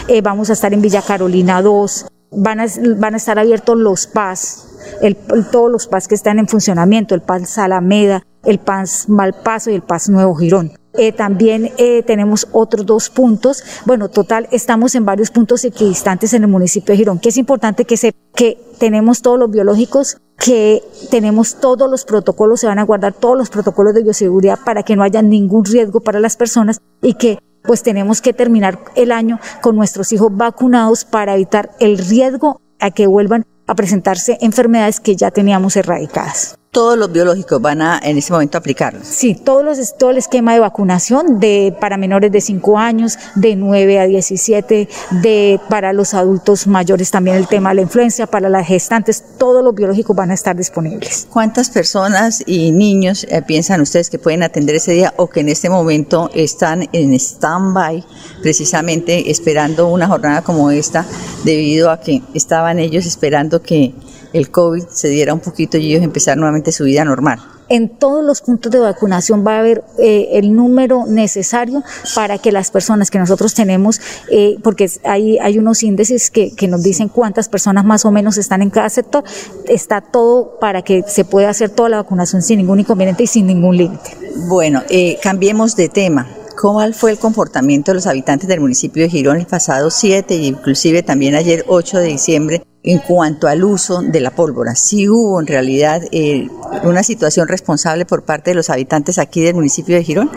eh, 0.09 0.23
vamos 0.23 0.51
a 0.51 0.55
estar 0.55 0.75
en 0.75 0.83
Villa 0.83 1.03
Carolina 1.03 1.63
2, 1.63 2.07
van 2.33 2.61
a, 2.61 2.67
van 2.97 3.15
a 3.15 3.17
estar 3.17 3.39
abiertos 3.39 3.79
los 3.79 4.09
PAS, 4.09 4.67
el, 5.03 5.17
todos 5.53 5.71
los 5.71 5.87
PAS 5.87 6.09
que 6.09 6.17
están 6.17 6.41
en 6.41 6.49
funcionamiento, 6.49 7.15
el 7.15 7.23
PAS 7.23 7.59
Alameda, 7.59 8.25
el 8.45 8.59
PAS 8.59 9.09
Malpaso 9.09 9.71
y 9.71 9.75
el 9.75 9.83
PAS 9.83 10.09
Nuevo 10.09 10.35
Girón. 10.35 10.73
Eh, 10.95 11.13
también 11.13 11.71
eh, 11.79 12.03
tenemos 12.03 12.49
otros 12.53 12.85
dos 12.87 13.11
puntos. 13.11 13.63
Bueno, 13.87 14.09
total, 14.09 14.49
estamos 14.51 14.95
en 14.95 15.05
varios 15.05 15.31
puntos 15.31 15.65
equidistantes 15.65 16.35
en 16.35 16.43
el 16.43 16.49
municipio 16.49 16.93
de 16.93 16.99
Girón, 16.99 17.19
que 17.19 17.29
es 17.29 17.37
importante 17.37 17.85
que, 17.85 17.97
se, 17.97 18.13
que 18.35 18.59
tenemos 18.79 19.23
todos 19.23 19.39
los 19.39 19.51
biológicos 19.51 20.19
que 20.37 20.83
tenemos 21.11 21.57
todos 21.61 21.89
los 21.91 22.07
protocolos, 22.07 22.61
se 22.61 22.67
van 22.67 22.79
a 22.79 22.85
guardar 22.85 23.13
todos 23.13 23.37
los 23.37 23.51
protocolos 23.51 23.93
de 23.93 24.03
bioseguridad 24.03 24.59
para 24.65 24.83
que 24.83 24.97
no 24.97 25.03
haya 25.03 25.21
ningún 25.21 25.67
riesgo 25.67 26.01
para 26.01 26.19
las 26.19 26.39
personas 26.39 26.81
y 27.03 27.15
que 27.15 27.39
pues 27.63 27.83
tenemos 27.83 28.23
que 28.23 28.33
terminar 28.33 28.79
el 28.97 29.13
año 29.13 29.39
con 29.61 29.77
nuestros 29.77 30.13
hijos 30.13 30.35
vacunados 30.35 31.05
para 31.05 31.35
evitar 31.35 31.73
el 31.79 31.99
riesgo 31.99 32.63
a 32.79 32.91
que 32.91 33.07
vuelvan 33.07 33.45
a 33.67 33.75
presentarse 33.75 34.39
enfermedades 34.41 34.99
que 34.99 35.15
ya 35.15 35.31
teníamos 35.31 35.77
erradicadas 35.77 36.57
todos 36.71 36.97
los 36.97 37.11
biológicos 37.11 37.61
van 37.61 37.83
a 37.83 38.01
en 38.03 38.17
ese 38.17 38.33
momento 38.33 38.57
aplicarlos. 38.57 39.05
Sí, 39.05 39.35
todos 39.35 39.65
los, 39.65 39.97
todo 39.99 40.11
el 40.11 40.19
esquema 40.19 40.55
de 40.55 40.61
vacunación 40.61 41.41
de 41.41 41.75
para 41.81 41.97
menores 41.97 42.31
de 42.31 42.41
5 42.41 42.79
años, 42.79 43.19
de 43.35 43.57
9 43.57 43.99
a 43.99 44.07
17, 44.07 44.89
de 45.23 45.61
para 45.69 45.93
los 45.93 46.15
adultos 46.15 46.69
mayores 46.69 47.11
también 47.11 47.37
el 47.37 47.49
tema 47.49 47.71
de 47.71 47.77
la 47.77 47.81
influencia, 47.83 48.29
para 48.29 48.49
las 48.49 48.69
gestantes, 48.69 49.25
todos 49.37 49.65
los 49.65 49.75
biológicos 49.75 50.15
van 50.15 50.31
a 50.31 50.35
estar 50.35 50.57
disponibles. 50.57 51.27
¿Cuántas 51.29 51.71
personas 51.71 52.43
y 52.47 52.71
niños 52.71 53.27
eh, 53.29 53.43
piensan 53.43 53.81
ustedes 53.81 54.09
que 54.09 54.21
pueden 54.21 54.45
atender 54.45 54.77
ese 54.77 54.93
día 54.93 55.13
o 55.17 55.29
que 55.29 55.41
en 55.41 55.49
este 55.49 55.69
momento 55.71 56.31
están 56.35 56.89
en 56.93 57.15
stand-by 57.15 58.05
precisamente 58.43 59.31
esperando 59.31 59.89
una 59.89 60.07
jornada 60.07 60.43
como 60.43 60.71
esta 60.71 61.05
debido 61.45 61.91
a 61.91 62.01
que 62.01 62.23
estaban 62.35 62.79
ellos 62.79 63.07
esperando 63.07 63.61
que 63.61 63.93
el 64.33 64.51
COVID 64.51 64.85
se 64.91 65.09
diera 65.09 65.35
un 65.35 65.41
poquito 65.41 65.79
y 65.79 65.91
ellos 65.91 66.03
empezar 66.03 66.37
nuevamente 66.37 66.73
su 66.73 66.85
vida 66.85 67.05
normal. 67.05 67.41
En 67.69 67.89
todos 67.89 68.25
los 68.25 68.41
puntos 68.41 68.73
de 68.73 68.81
vacunación 68.81 69.45
va 69.47 69.55
a 69.55 69.59
haber 69.61 69.85
eh, 69.99 70.31
el 70.33 70.55
número 70.57 71.07
necesario 71.07 71.85
para 72.17 72.39
que 72.39 72.51
las 72.51 72.73
personas 72.73 73.13
que 73.13 73.19
nosotros 73.21 73.55
tenemos, 73.55 74.01
eh, 74.29 74.57
porque 74.65 74.91
hay, 75.05 75.39
hay 75.39 75.57
unos 75.57 75.85
índices 75.85 76.33
que, 76.33 76.53
que, 76.57 76.67
nos 76.67 76.83
dicen 76.83 77.09
cuántas 77.09 77.49
personas 77.49 77.85
más 77.85 78.05
o 78.05 78.11
menos 78.11 78.39
están 78.39 78.63
en 78.63 78.71
cada 78.71 78.91
sector, 78.91 79.23
está 79.69 80.01
todo 80.01 80.59
para 80.59 80.83
que 80.83 81.05
se 81.07 81.25
pueda 81.25 81.49
hacer 81.49 81.71
toda 81.71 81.89
la 81.89 81.99
vacunación 81.99 82.43
sin 82.43 82.59
ningún 82.59 82.81
inconveniente 82.81 83.23
y 83.23 83.29
sin 83.29 83.47
ningún 83.47 83.77
límite. 83.77 84.17
Bueno, 84.49 84.83
eh, 84.91 85.19
cambiemos 85.23 85.77
de 85.77 85.89
tema. 85.89 86.27
¿Cómo 86.57 86.81
fue 86.93 87.13
el 87.13 87.19
comportamiento 87.19 87.93
de 87.93 87.95
los 87.95 88.07
habitantes 88.09 88.49
del 88.49 88.61
municipio 88.61 89.05
de 89.05 89.09
Girón 89.09 89.37
el 89.37 89.47
pasado 89.47 89.91
7 89.91 90.35
e 90.35 90.39
inclusive 90.39 91.03
también 91.03 91.35
ayer 91.35 91.65
8 91.69 91.99
de 91.99 92.07
diciembre 92.07 92.63
en 92.83 92.99
cuanto 92.99 93.47
al 93.47 93.63
uso 93.63 94.01
de 94.01 94.21
la 94.21 94.31
pólvora. 94.31 94.75
Sí 94.75 95.07
hubo 95.07 95.39
en 95.39 95.47
realidad 95.47 96.03
eh, 96.13 96.49
una 96.83 97.03
situación 97.03 97.47
responsable 97.47 98.07
por 98.07 98.23
parte 98.23 98.53
de 98.53 98.55
los 98.55 98.71
habitantes 98.71 99.19
aquí 99.19 99.43
del 99.43 99.55
municipio 99.55 99.97
de 99.97 100.03
Girón. 100.03 100.31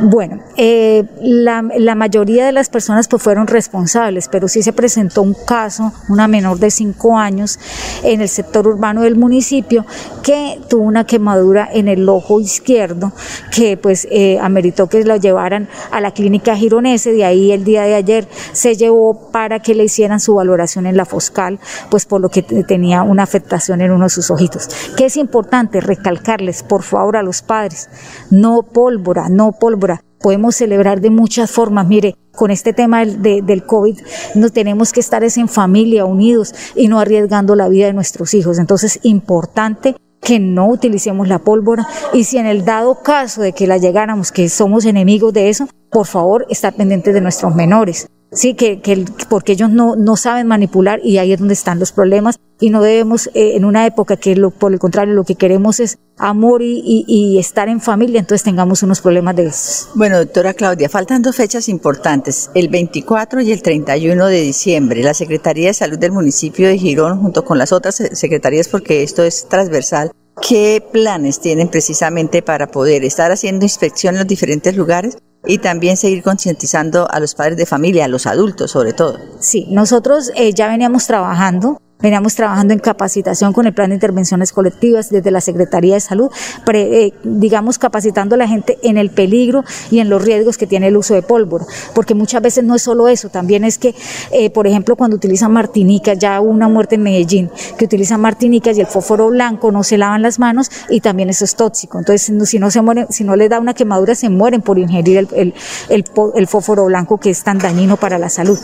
Bueno, 0.00 0.40
eh, 0.56 1.04
la, 1.20 1.62
la, 1.76 1.94
mayoría 1.94 2.46
de 2.46 2.52
las 2.52 2.70
personas 2.70 3.08
pues 3.08 3.22
fueron 3.22 3.46
responsables, 3.46 4.28
pero 4.28 4.48
sí 4.48 4.62
se 4.62 4.72
presentó 4.72 5.20
un 5.20 5.34
caso, 5.34 5.92
una 6.08 6.28
menor 6.28 6.58
de 6.58 6.70
5 6.70 7.18
años 7.18 7.58
en 8.02 8.22
el 8.22 8.28
sector 8.28 8.66
urbano 8.66 9.02
del 9.02 9.16
municipio 9.16 9.84
que 10.22 10.60
tuvo 10.68 10.84
una 10.84 11.04
quemadura 11.04 11.68
en 11.70 11.88
el 11.88 12.08
ojo 12.08 12.40
izquierdo 12.40 13.12
que 13.54 13.76
pues 13.76 14.08
eh, 14.10 14.38
ameritó 14.40 14.88
que 14.88 15.04
lo 15.04 15.16
llevaran 15.16 15.68
a 15.90 16.00
la 16.00 16.12
clínica 16.12 16.56
gironese, 16.56 17.12
de 17.12 17.24
ahí 17.24 17.52
el 17.52 17.64
día 17.64 17.82
de 17.82 17.94
ayer 17.94 18.28
se 18.52 18.76
llevó 18.76 19.30
para 19.30 19.60
que 19.60 19.74
le 19.74 19.84
hicieran 19.84 20.20
su 20.20 20.34
valoración 20.34 20.86
en 20.86 20.96
la 20.96 21.04
Foscal 21.04 21.60
pues 21.90 22.06
por 22.06 22.20
lo 22.20 22.28
que 22.28 22.42
tenía 22.42 23.02
una 23.02 23.22
afectación 23.22 23.80
en 23.80 23.90
uno 23.90 24.04
de 24.04 24.10
sus 24.10 24.30
ojitos. 24.30 24.68
Que 24.96 25.06
es 25.06 25.16
importante 25.16 25.80
recalcarles, 25.80 26.62
por 26.62 26.82
favor, 26.82 27.16
a 27.16 27.22
los 27.22 27.42
padres, 27.42 27.88
no 28.30 28.62
pólvora, 28.62 29.28
no 29.28 29.52
pólvora. 29.52 30.02
Podemos 30.20 30.54
celebrar 30.54 31.00
de 31.00 31.10
muchas 31.10 31.50
formas. 31.50 31.86
Mire, 31.86 32.16
con 32.32 32.50
este 32.50 32.72
tema 32.72 33.04
del, 33.04 33.64
COVID, 33.66 33.98
no 34.34 34.50
tenemos 34.50 34.92
que 34.92 35.00
estar 35.00 35.22
en 35.24 35.48
familia, 35.48 36.04
unidos 36.04 36.54
y 36.74 36.88
no 36.88 37.00
arriesgando 37.00 37.54
la 37.54 37.68
vida 37.68 37.86
de 37.86 37.92
nuestros 37.92 38.34
hijos. 38.34 38.58
Entonces, 38.58 39.00
importante 39.02 39.96
que 40.20 40.38
no 40.38 40.68
utilicemos 40.68 41.28
la 41.28 41.40
pólvora 41.40 41.86
y 42.12 42.24
si 42.24 42.38
en 42.38 42.46
el 42.46 42.64
dado 42.64 43.02
caso 43.02 43.42
de 43.42 43.52
que 43.52 43.66
la 43.66 43.76
llegáramos, 43.76 44.30
que 44.30 44.48
somos 44.48 44.84
enemigos 44.84 45.32
de 45.32 45.48
eso, 45.48 45.68
por 45.90 46.06
favor, 46.06 46.46
estar 46.48 46.72
pendientes 46.74 47.12
de 47.12 47.20
nuestros 47.20 47.54
menores. 47.54 48.06
Sí, 48.34 48.54
que, 48.54 48.80
que, 48.80 49.04
porque 49.28 49.52
ellos 49.52 49.68
no, 49.68 49.94
no 49.94 50.16
saben 50.16 50.46
manipular 50.46 51.00
y 51.04 51.18
ahí 51.18 51.32
es 51.32 51.38
donde 51.38 51.52
están 51.52 51.78
los 51.78 51.92
problemas 51.92 52.38
y 52.58 52.70
no 52.70 52.80
debemos, 52.80 53.26
eh, 53.34 53.56
en 53.56 53.66
una 53.66 53.84
época 53.86 54.16
que 54.16 54.36
lo, 54.36 54.50
por 54.50 54.72
el 54.72 54.78
contrario 54.78 55.12
lo 55.12 55.24
que 55.24 55.34
queremos 55.34 55.80
es 55.80 55.98
amor 56.16 56.62
y, 56.62 57.04
y, 57.06 57.38
estar 57.38 57.68
en 57.68 57.80
familia, 57.80 58.20
entonces 58.20 58.44
tengamos 58.44 58.82
unos 58.82 59.02
problemas 59.02 59.36
de 59.36 59.46
estos. 59.46 59.88
Bueno, 59.94 60.18
doctora 60.18 60.54
Claudia, 60.54 60.88
faltan 60.88 61.20
dos 61.20 61.36
fechas 61.36 61.68
importantes, 61.68 62.50
el 62.54 62.68
24 62.68 63.42
y 63.42 63.52
el 63.52 63.62
31 63.62 64.26
de 64.26 64.40
diciembre. 64.40 65.02
La 65.02 65.14
Secretaría 65.14 65.68
de 65.68 65.74
Salud 65.74 65.98
del 65.98 66.12
municipio 66.12 66.68
de 66.68 66.78
Girón, 66.78 67.20
junto 67.20 67.44
con 67.44 67.58
las 67.58 67.72
otras 67.72 67.96
secretarías, 67.96 68.68
porque 68.68 69.02
esto 69.02 69.24
es 69.24 69.46
transversal, 69.48 70.12
¿qué 70.40 70.82
planes 70.92 71.40
tienen 71.40 71.68
precisamente 71.68 72.40
para 72.40 72.68
poder 72.68 73.04
estar 73.04 73.30
haciendo 73.30 73.64
inspección 73.64 74.14
en 74.14 74.20
los 74.20 74.28
diferentes 74.28 74.74
lugares? 74.74 75.18
Y 75.46 75.58
también 75.58 75.96
seguir 75.96 76.22
concientizando 76.22 77.10
a 77.10 77.20
los 77.20 77.34
padres 77.34 77.56
de 77.56 77.66
familia, 77.66 78.04
a 78.04 78.08
los 78.08 78.26
adultos 78.26 78.70
sobre 78.70 78.92
todo. 78.92 79.18
Sí, 79.40 79.66
nosotros 79.68 80.30
eh, 80.34 80.52
ya 80.52 80.68
veníamos 80.68 81.06
trabajando 81.06 81.80
Veníamos 82.02 82.34
trabajando 82.34 82.72
en 82.72 82.80
capacitación 82.80 83.52
con 83.52 83.66
el 83.66 83.72
plan 83.72 83.90
de 83.90 83.94
intervenciones 83.94 84.52
colectivas 84.52 85.08
desde 85.10 85.30
la 85.30 85.40
Secretaría 85.40 85.94
de 85.94 86.00
Salud, 86.00 86.30
eh, 86.72 87.12
digamos 87.22 87.78
capacitando 87.78 88.34
a 88.34 88.38
la 88.38 88.48
gente 88.48 88.78
en 88.82 88.98
el 88.98 89.10
peligro 89.10 89.64
y 89.90 90.00
en 90.00 90.08
los 90.08 90.22
riesgos 90.22 90.58
que 90.58 90.66
tiene 90.66 90.88
el 90.88 90.96
uso 90.96 91.14
de 91.14 91.22
pólvora, 91.22 91.64
porque 91.94 92.14
muchas 92.14 92.42
veces 92.42 92.64
no 92.64 92.74
es 92.74 92.82
solo 92.82 93.08
eso, 93.08 93.28
también 93.28 93.64
es 93.64 93.78
que, 93.78 93.94
eh, 94.32 94.50
por 94.50 94.66
ejemplo, 94.66 94.96
cuando 94.96 95.16
utilizan 95.16 95.52
martinicas, 95.52 96.18
ya 96.18 96.40
hubo 96.40 96.50
una 96.50 96.68
muerte 96.68 96.96
en 96.96 97.02
Medellín, 97.02 97.50
que 97.78 97.84
utilizan 97.84 98.20
martinicas 98.20 98.76
y 98.76 98.80
el 98.80 98.86
fósforo 98.86 99.28
blanco 99.28 99.70
no 99.70 99.84
se 99.84 99.98
lavan 99.98 100.22
las 100.22 100.38
manos 100.38 100.70
y 100.88 101.00
también 101.00 101.30
eso 101.30 101.44
es 101.44 101.54
tóxico. 101.54 101.98
Entonces, 101.98 102.32
si 102.48 102.58
no 102.58 102.70
se 102.70 102.82
mueren, 102.82 103.06
si 103.10 103.24
no 103.24 103.36
les 103.36 103.50
da 103.50 103.60
una 103.60 103.74
quemadura, 103.74 104.14
se 104.14 104.28
mueren 104.28 104.62
por 104.62 104.78
ingerir 104.78 105.28
el, 105.32 105.54
el, 105.88 106.46
fósforo 106.46 106.86
blanco 106.86 107.18
que 107.18 107.30
es 107.30 107.42
tan 107.44 107.58
dañino 107.58 107.96
para 107.96 108.18
la 108.18 108.28
salud. 108.28 108.58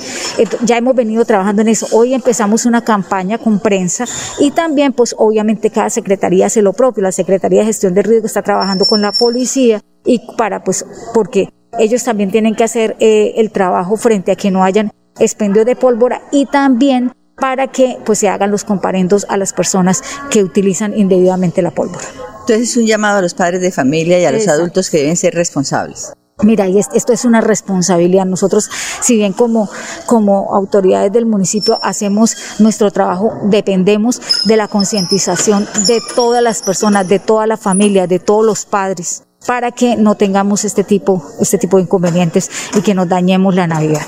Ya 0.64 0.76
hemos 0.76 0.94
venido 0.94 1.24
trabajando 1.24 1.62
en 1.62 1.68
eso. 1.68 1.86
Hoy 1.92 2.14
empezamos 2.14 2.66
una 2.66 2.82
campaña 2.82 3.27
con 3.36 3.60
prensa 3.60 4.06
y 4.40 4.52
también 4.52 4.94
pues 4.94 5.14
obviamente 5.18 5.68
cada 5.68 5.90
secretaría 5.90 6.46
hace 6.46 6.62
lo 6.62 6.72
propio. 6.72 7.02
La 7.02 7.12
Secretaría 7.12 7.60
de 7.60 7.66
Gestión 7.66 7.92
de 7.92 8.02
Riesgo 8.02 8.26
está 8.26 8.40
trabajando 8.40 8.86
con 8.86 9.02
la 9.02 9.12
policía 9.12 9.82
y 10.06 10.22
para 10.38 10.64
pues 10.64 10.86
porque 11.12 11.50
ellos 11.78 12.02
también 12.04 12.30
tienen 12.30 12.54
que 12.54 12.64
hacer 12.64 12.96
eh, 12.98 13.34
el 13.36 13.50
trabajo 13.50 13.96
frente 13.96 14.32
a 14.32 14.36
que 14.36 14.50
no 14.50 14.64
hayan 14.64 14.90
expendios 15.18 15.66
de 15.66 15.76
pólvora 15.76 16.22
y 16.32 16.46
también 16.46 17.12
para 17.38 17.68
que 17.68 17.98
pues 18.04 18.18
se 18.18 18.28
hagan 18.28 18.50
los 18.50 18.64
comparendos 18.64 19.26
a 19.28 19.36
las 19.36 19.52
personas 19.52 20.02
que 20.30 20.42
utilizan 20.42 20.96
indebidamente 20.96 21.62
la 21.62 21.70
pólvora. 21.70 22.06
Entonces 22.40 22.70
es 22.70 22.76
un 22.76 22.86
llamado 22.86 23.18
a 23.18 23.22
los 23.22 23.34
padres 23.34 23.60
de 23.60 23.70
familia 23.70 24.18
y 24.18 24.24
a 24.24 24.32
los 24.32 24.48
adultos 24.48 24.90
que 24.90 24.98
deben 24.98 25.16
ser 25.16 25.34
responsables. 25.34 26.12
Mira, 26.44 26.68
y 26.68 26.78
esto 26.78 27.12
es 27.12 27.24
una 27.24 27.40
responsabilidad. 27.40 28.24
Nosotros, 28.24 28.70
si 29.00 29.16
bien 29.16 29.32
como, 29.32 29.68
como 30.06 30.54
autoridades 30.54 31.12
del 31.12 31.26
municipio 31.26 31.78
hacemos 31.82 32.60
nuestro 32.60 32.92
trabajo, 32.92 33.32
dependemos 33.44 34.44
de 34.44 34.56
la 34.56 34.68
concientización 34.68 35.66
de 35.86 36.00
todas 36.14 36.42
las 36.42 36.62
personas, 36.62 37.08
de 37.08 37.18
toda 37.18 37.46
la 37.46 37.56
familia, 37.56 38.06
de 38.06 38.20
todos 38.20 38.46
los 38.46 38.66
padres, 38.66 39.24
para 39.46 39.72
que 39.72 39.96
no 39.96 40.14
tengamos 40.14 40.64
este 40.64 40.84
tipo, 40.84 41.22
este 41.40 41.58
tipo 41.58 41.76
de 41.78 41.84
inconvenientes 41.84 42.50
y 42.76 42.82
que 42.82 42.94
nos 42.94 43.08
dañemos 43.08 43.54
la 43.56 43.66
Navidad. 43.66 44.06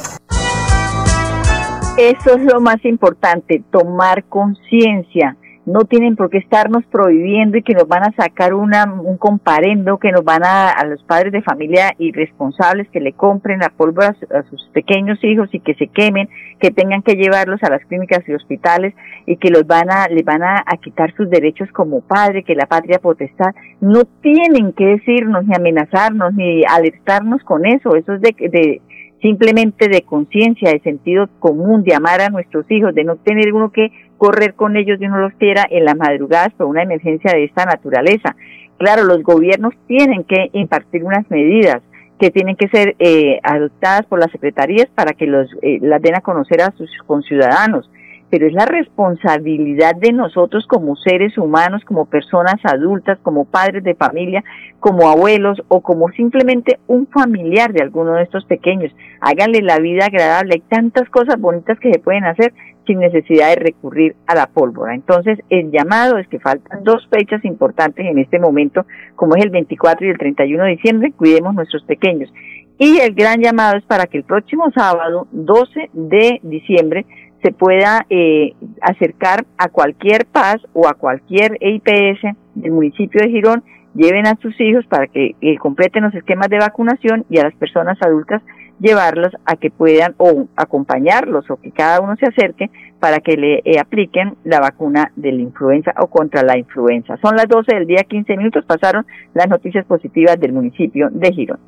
Eso 1.97 2.37
es 2.37 2.43
lo 2.45 2.61
más 2.61 2.83
importante, 2.85 3.63
tomar 3.73 4.25
conciencia 4.25 5.37
no 5.67 5.81
tienen 5.85 6.17
por 6.17 6.31
qué 6.31 6.39
estarnos 6.39 6.85
prohibiendo 6.87 7.59
y 7.59 7.63
que 7.63 7.75
nos 7.75 7.87
van 7.87 8.03
a 8.03 8.13
sacar 8.17 8.55
una, 8.55 8.85
un 8.85 9.19
comparendo, 9.19 9.99
que 9.99 10.11
nos 10.11 10.25
van 10.25 10.45
a, 10.45 10.71
a 10.71 10.85
los 10.85 11.03
padres 11.05 11.33
de 11.33 11.43
familia 11.43 11.95
irresponsables 11.99 12.89
que 12.89 13.01
le 13.01 13.13
compren 13.13 13.61
la 13.61 13.71
pólvora 13.71 14.17
a 14.35 14.43
sus 14.45 14.69
pequeños 14.73 15.23
hijos 15.23 15.49
y 15.53 15.61
que 15.61 15.75
se 15.75 15.89
quemen, 15.89 16.29
que 16.59 16.71
tengan 16.71 17.03
que 17.03 17.15
llevarlos 17.15 17.63
a 17.63 17.71
las 17.71 17.85
clínicas 17.87 18.27
y 18.27 18.35
hospitales 18.35 18.95
y 19.27 19.37
que 19.37 19.51
los 19.51 19.67
van 19.67 19.91
a, 19.91 20.07
les 20.09 20.25
van 20.25 20.43
a, 20.43 20.65
quitar 20.83 21.15
sus 21.15 21.29
derechos 21.29 21.69
como 21.73 22.01
padre, 22.01 22.43
que 22.43 22.55
la 22.55 22.67
patria 22.67 22.99
potestad. 22.99 23.55
No 23.81 24.05
tienen 24.23 24.73
que 24.73 24.87
decirnos 24.87 25.45
ni 25.47 25.55
amenazarnos 25.55 26.35
ni 26.35 26.63
alertarnos 26.65 27.43
con 27.45 27.67
eso. 27.67 27.97
Eso 27.97 28.15
es 28.15 28.21
de, 28.23 28.35
de 28.49 28.81
simplemente 29.21 29.89
de 29.89 30.03
conciencia, 30.03 30.71
de 30.71 30.81
sentido 30.81 31.29
común, 31.39 31.83
de 31.83 31.95
amar 31.95 32.21
a 32.21 32.31
nuestros 32.31 32.71
hijos, 32.71 32.95
de 32.95 33.05
no 33.05 33.17
tener 33.17 33.53
uno 33.53 33.71
que 33.71 33.91
correr 34.19 34.55
con 34.55 34.77
ellos 34.77 34.99
y 35.01 35.07
uno 35.07 35.19
los 35.19 35.33
quiera 35.35 35.67
en 35.71 35.85
las 35.85 35.97
madrugadas 35.97 36.53
por 36.55 36.67
una 36.67 36.83
emergencia 36.83 37.33
de 37.33 37.45
esta 37.45 37.65
naturaleza. 37.65 38.37
Claro, 38.79 39.05
los 39.05 39.23
gobiernos 39.23 39.75
tienen 39.87 40.25
que 40.25 40.51
impartir 40.53 41.05
unas 41.05 41.31
medidas 41.31 41.83
que 42.19 42.31
tienen 42.31 42.57
que 42.57 42.69
ser 42.69 42.97
eh, 42.99 43.41
adoptadas 43.43 44.05
por 44.07 44.19
las 44.19 44.31
secretarías 44.31 44.89
para 44.95 45.13
que 45.13 45.27
los, 45.27 45.49
eh, 45.63 45.79
las 45.81 46.03
den 46.03 46.17
a 46.17 46.21
conocer 46.21 46.61
a 46.61 46.71
sus 46.73 46.91
conciudadanos 47.07 47.91
pero 48.31 48.47
es 48.47 48.53
la 48.53 48.65
responsabilidad 48.65 49.97
de 49.97 50.13
nosotros 50.13 50.67
como 50.69 50.95
seres 50.97 51.37
humanos, 51.37 51.83
como 51.85 52.07
personas 52.07 52.57
adultas, 52.65 53.19
como 53.23 53.45
padres 53.45 53.83
de 53.83 53.95
familia, 53.95 54.45
como 54.79 55.09
abuelos 55.09 55.61
o 55.69 55.81
como 55.81 56.09
simplemente 56.11 56.79
un 56.87 57.09
familiar 57.09 57.73
de 57.73 57.83
alguno 57.83 58.15
de 58.15 58.23
estos 58.23 58.45
pequeños. 58.45 58.95
Háganle 59.21 59.63
la 59.63 59.79
vida 59.79 60.07
agradable. 60.07 60.55
Hay 60.55 60.61
tantas 60.61 61.09
cosas 61.11 61.41
bonitas 61.41 61.79
que 61.81 61.93
se 61.93 61.99
pueden 61.99 62.25
hacer 62.25 62.53
sin 62.87 63.01
necesidad 63.01 63.51
de 63.51 63.57
recurrir 63.57 64.17
a 64.27 64.35
la 64.35 64.47
pólvora. 64.47 64.95
Entonces, 64.95 65.39
el 65.49 65.71
llamado 65.71 66.19
es 66.19 66.27
que 66.29 66.41
faltan 66.41 66.83
dos 66.85 67.07
fechas 67.11 67.45
importantes 67.45 68.07
en 68.07 68.19
este 68.19 68.39
momento, 68.39 68.87
como 69.17 69.37
es 69.37 69.45
el 69.45 69.51
24 69.51 70.07
y 70.07 70.11
el 70.11 70.19
31 70.19 70.65
de 70.65 70.71
diciembre, 70.71 71.13
cuidemos 71.17 71.55
nuestros 71.55 71.83
pequeños. 71.85 72.33
Y 72.79 72.99
el 72.99 73.15
gran 73.15 73.43
llamado 73.43 73.77
es 73.77 73.85
para 73.85 74.07
que 74.07 74.17
el 74.17 74.25
próximo 74.25 74.71
sábado, 74.75 75.29
12 75.33 75.91
de 75.93 76.41
diciembre, 76.43 77.05
se 77.43 77.53
pueda 77.53 78.07
eh, 78.11 78.55
acercar 78.83 79.47
a 79.57 79.69
cualquier 79.69 80.27
PAS 80.27 80.59
o 80.73 80.89
a 80.89 80.95
cualquier 80.95 81.57
EIPS 81.61 82.37
del 82.55 82.73
municipio 82.73 83.21
de 83.23 83.31
Girón, 83.31 83.65
lleven 83.95 84.27
a 84.27 84.37
sus 84.41 84.59
hijos 84.61 84.85
para 84.87 85.07
que 85.07 85.35
eh, 85.41 85.57
completen 85.59 86.05
los 86.05 86.15
esquemas 86.15 86.49
de 86.49 86.59
vacunación 86.59 87.25
y 87.29 87.39
a 87.39 87.45
las 87.45 87.55
personas 87.55 87.99
adultas 88.03 88.43
llevarlos 88.79 89.33
a 89.45 89.57
que 89.57 89.71
puedan 89.71 90.15
o 90.17 90.47
acompañarlos 90.57 91.51
o 91.51 91.57
que 91.57 91.71
cada 91.71 92.01
uno 92.01 92.17
se 92.17 92.27
acerque 92.27 92.71
para 92.99 93.21
que 93.21 93.37
le 93.37 93.63
eh, 93.65 93.79
apliquen 93.79 94.37
la 94.45 94.61
vacuna 94.61 95.13
de 95.17 95.33
la 95.33 95.43
influenza 95.43 95.93
o 96.01 96.07
contra 96.07 96.43
la 96.43 96.59
influenza. 96.59 97.17
Son 97.23 97.37
las 97.37 97.47
12 97.49 97.75
del 97.75 97.87
día, 97.87 98.05
15 98.05 98.37
minutos, 98.37 98.65
pasaron 98.65 99.07
las 99.35 99.49
noticias 99.49 99.85
positivas 99.87 100.39
del 100.41 100.53
municipio 100.53 101.09
de 101.11 101.33
Girón. 101.33 101.61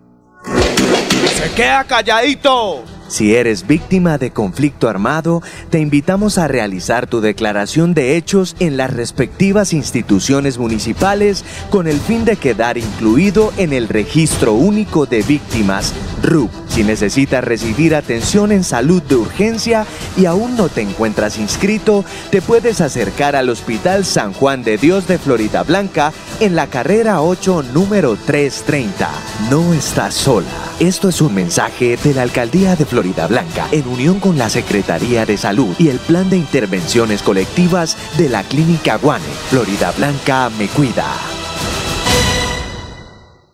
Se 0.43 1.55
queda 1.55 1.85
calladito. 1.85 3.02
Si 3.13 3.35
eres 3.35 3.67
víctima 3.67 4.17
de 4.17 4.31
conflicto 4.31 4.89
armado, 4.89 5.43
te 5.69 5.81
invitamos 5.81 6.39
a 6.39 6.49
realizar 6.49 7.07
tu 7.07 7.21
declaración 7.21 7.93
de 7.93 8.17
hechos 8.17 8.57
en 8.59 8.79
las 8.79 8.91
respectivas 8.91 9.75
instituciones 9.75 10.57
municipales 10.57 11.45
con 11.69 11.89
el 11.89 12.01
fin 12.01 12.25
de 12.25 12.37
quedar 12.37 12.79
incluido 12.79 13.53
en 13.59 13.75
el 13.75 13.89
Registro 13.89 14.55
Único 14.55 15.05
de 15.05 15.21
Víctimas, 15.21 15.93
RUP. 16.23 16.51
Si 16.69 16.85
necesitas 16.85 17.45
recibir 17.45 17.95
atención 17.95 18.51
en 18.51 18.65
salud 18.65 19.03
de 19.03 19.17
urgencia 19.17 19.85
y 20.17 20.25
aún 20.25 20.57
no 20.57 20.71
te 20.71 20.81
encuentras 20.81 21.37
inscrito, 21.37 22.07
te 22.31 22.41
puedes 22.41 22.81
acercar 22.81 23.37
al 23.37 23.51
Hospital 23.51 24.07
San 24.07 24.33
Juan 24.33 24.65
de 24.65 24.79
Dios 24.79 25.07
de 25.07 25.19
Florida 25.19 25.65
Blanca 25.65 26.15
en 26.41 26.57
la 26.57 26.69
carrera 26.69 27.21
8, 27.21 27.63
número 27.75 28.17
330. 28.17 29.07
No 29.51 29.75
estás 29.75 30.15
sola. 30.15 30.47
Esto 30.81 31.11
es 31.11 31.21
un 31.21 31.35
mensaje 31.35 31.99
de 32.03 32.15
la 32.15 32.23
Alcaldía 32.23 32.75
de 32.75 32.87
Florida 32.87 33.02
Blanca 33.03 33.67
en 33.73 33.87
unión 33.89 34.21
con 34.21 34.39
la 34.39 34.49
Secretaría 34.49 35.27
de 35.27 35.37
Salud 35.37 35.75
y 35.79 35.89
el 35.89 35.99
Plan 35.99 36.31
de 36.31 36.37
Intervenciones 36.37 37.23
Colectivas 37.23 37.97
de 38.17 38.29
la 38.29 38.45
Clínica 38.45 38.97
Guane. 38.97 39.25
Florida 39.51 39.93
Blanca 39.93 40.51
me 40.57 40.69
cuida. 40.69 41.32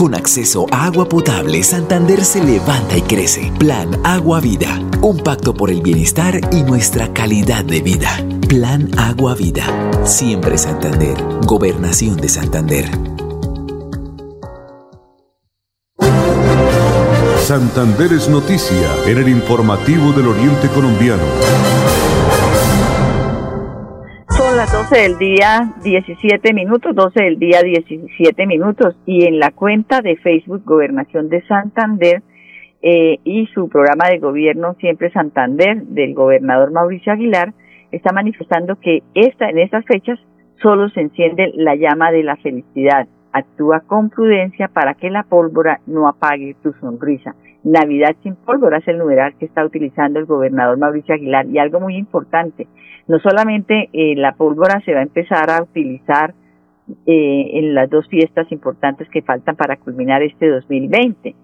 Con 0.00 0.14
acceso 0.14 0.64
a 0.72 0.86
agua 0.86 1.06
potable, 1.06 1.62
Santander 1.62 2.24
se 2.24 2.42
levanta 2.42 2.96
y 2.96 3.02
crece. 3.02 3.52
Plan 3.58 4.00
Agua 4.02 4.40
Vida. 4.40 4.80
Un 5.02 5.18
pacto 5.18 5.52
por 5.52 5.70
el 5.70 5.82
bienestar 5.82 6.40
y 6.50 6.62
nuestra 6.62 7.12
calidad 7.12 7.66
de 7.66 7.82
vida. 7.82 8.08
Plan 8.48 8.88
Agua 8.96 9.34
Vida. 9.34 9.66
Siempre 10.06 10.56
Santander. 10.56 11.22
Gobernación 11.44 12.16
de 12.16 12.30
Santander. 12.30 12.90
Santander 17.44 18.14
es 18.14 18.26
noticia 18.30 18.90
en 19.04 19.18
el 19.18 19.28
informativo 19.28 20.12
del 20.12 20.28
Oriente 20.28 20.68
Colombiano 20.68 21.99
las 24.60 24.72
12 24.72 24.94
del 24.94 25.16
día 25.16 25.72
17 25.82 26.52
minutos, 26.52 26.94
12 26.94 27.24
del 27.24 27.38
día 27.38 27.62
17 27.62 28.46
minutos 28.46 28.94
y 29.06 29.24
en 29.24 29.38
la 29.38 29.52
cuenta 29.52 30.02
de 30.02 30.16
Facebook 30.16 30.64
Gobernación 30.66 31.30
de 31.30 31.40
Santander 31.46 32.22
eh, 32.82 33.16
y 33.24 33.46
su 33.54 33.70
programa 33.70 34.10
de 34.10 34.18
gobierno 34.18 34.74
Siempre 34.74 35.10
Santander 35.12 35.82
del 35.84 36.12
gobernador 36.12 36.72
Mauricio 36.72 37.10
Aguilar 37.10 37.54
está 37.90 38.12
manifestando 38.12 38.78
que 38.78 39.02
esta, 39.14 39.48
en 39.48 39.60
estas 39.60 39.82
fechas 39.86 40.18
solo 40.60 40.90
se 40.90 41.00
enciende 41.00 41.52
la 41.54 41.74
llama 41.74 42.12
de 42.12 42.22
la 42.22 42.36
felicidad. 42.36 43.08
Actúa 43.32 43.80
con 43.80 44.10
prudencia 44.10 44.68
para 44.68 44.92
que 44.92 45.08
la 45.08 45.22
pólvora 45.22 45.80
no 45.86 46.06
apague 46.06 46.54
tu 46.62 46.74
sonrisa. 46.74 47.34
Navidad 47.62 48.16
sin 48.22 48.36
pólvora 48.36 48.78
es 48.78 48.88
el 48.88 48.98
numeral 48.98 49.34
que 49.38 49.44
está 49.44 49.64
utilizando 49.64 50.18
el 50.18 50.26
gobernador 50.26 50.78
Mauricio 50.78 51.14
Aguilar 51.14 51.46
y 51.46 51.58
algo 51.58 51.80
muy 51.80 51.96
importante, 51.96 52.66
no 53.06 53.18
solamente 53.18 53.90
eh, 53.92 54.14
la 54.16 54.32
pólvora 54.32 54.80
se 54.84 54.94
va 54.94 55.00
a 55.00 55.04
empezar 55.04 55.50
a 55.50 55.62
utilizar 55.62 56.34
eh, 57.06 57.50
en 57.54 57.74
las 57.74 57.90
dos 57.90 58.08
fiestas 58.08 58.50
importantes 58.50 59.08
que 59.10 59.22
faltan 59.22 59.56
para 59.56 59.76
culminar 59.76 60.22
este 60.22 60.48
2020, 60.48 61.34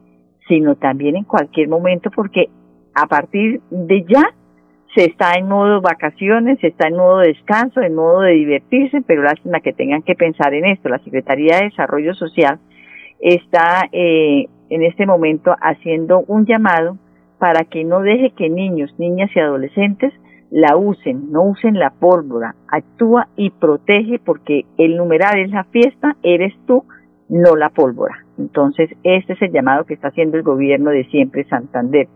sino 0.49 0.77
también 0.77 1.17
en 1.17 1.25
cualquier 1.25 1.69
momento 1.69 2.11
porque 2.15 2.49
a 2.95 3.07
partir 3.07 3.61
de 3.71 4.05
ya 4.09 4.25
se 4.95 5.05
está 5.05 5.35
en 5.35 5.47
modo 5.47 5.83
vacaciones, 5.83 6.59
se 6.61 6.69
está 6.69 6.89
en 6.89 6.97
modo 6.97 7.19
descanso, 7.19 7.83
en 7.83 7.95
modo 7.95 8.21
de 8.21 8.33
divertirse, 8.33 9.03
pero 9.07 9.23
lástima 9.23 9.61
que 9.61 9.75
tengan 9.75 10.03
que 10.03 10.15
pensar 10.15 10.55
en 10.55 10.65
esto. 10.65 10.89
La 10.89 10.99
Secretaría 11.01 11.59
de 11.59 11.65
Desarrollo 11.65 12.15
Social 12.15 12.59
está 13.21 13.89
eh, 13.93 14.47
en 14.71 14.83
este 14.83 15.07
momento 15.07 15.55
haciendo 15.61 16.21
un 16.27 16.47
llamado 16.47 16.99
para 17.39 17.65
que 17.65 17.85
no 17.85 18.01
deje 18.01 18.31
que 18.31 18.49
niños, 18.49 18.95
niñas 18.99 19.31
y 19.35 19.41
adolescentes 19.41 20.13
la 20.51 20.77
usen, 20.77 21.31
no 21.33 21.43
usen 21.43 21.79
la 21.79 21.91
pólvora, 21.91 22.55
actúa 22.69 23.29
y 23.37 23.51
protege 23.51 24.21
porque 24.25 24.65
el 24.79 24.97
numeral 24.97 25.39
es 25.39 25.51
la 25.51 25.65
fiesta, 25.65 26.17
eres 26.23 26.55
tú, 26.67 26.85
no 27.29 27.57
la 27.57 27.71
pólvora. 27.71 28.25
Entonces, 28.39 28.91
este 29.03 29.33
es 29.33 29.43
el 29.43 29.53
llamado 29.53 29.85
que 29.85 29.95
está 29.95 30.09
haciendo 30.09 30.37
el 30.37 30.45
gobierno 30.45 30.91
de 30.91 31.05
siempre 31.07 31.45
Santander. 31.45 32.09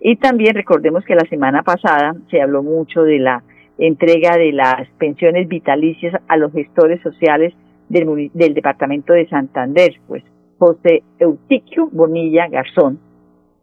Y 0.00 0.16
también 0.16 0.54
recordemos 0.54 1.04
que 1.04 1.14
la 1.14 1.26
semana 1.28 1.62
pasada 1.62 2.14
se 2.30 2.42
habló 2.42 2.62
mucho 2.62 3.02
de 3.02 3.18
la 3.18 3.42
entrega 3.78 4.36
de 4.36 4.52
las 4.52 4.88
pensiones 4.98 5.48
vitalicias 5.48 6.14
a 6.28 6.36
los 6.36 6.52
gestores 6.52 7.00
sociales 7.00 7.54
del, 7.88 8.30
del 8.34 8.54
departamento 8.54 9.12
de 9.12 9.28
Santander, 9.28 9.94
pues 10.06 10.22
José 10.58 11.02
Eutiquio 11.18 11.88
Bonilla 11.92 12.48
Garzón. 12.48 12.98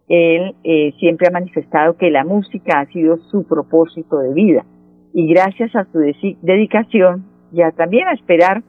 Él 0.08 0.56
eh, 0.64 0.94
siempre 1.00 1.28
ha 1.28 1.32
manifestado 1.32 1.98
que 1.98 2.12
la 2.12 2.24
música 2.24 2.80
ha 2.80 2.86
sido 2.88 3.18
su 3.32 3.44
propósito 3.44 4.20
de 4.20 4.34
vida 4.34 4.66
y 5.14 5.28
gracias 5.34 5.76
a 5.76 5.86
su 5.86 6.00
dedicación 6.42 7.26
ya 7.52 7.72
también 7.72 8.08
a 8.08 8.14
esperar 8.14 8.64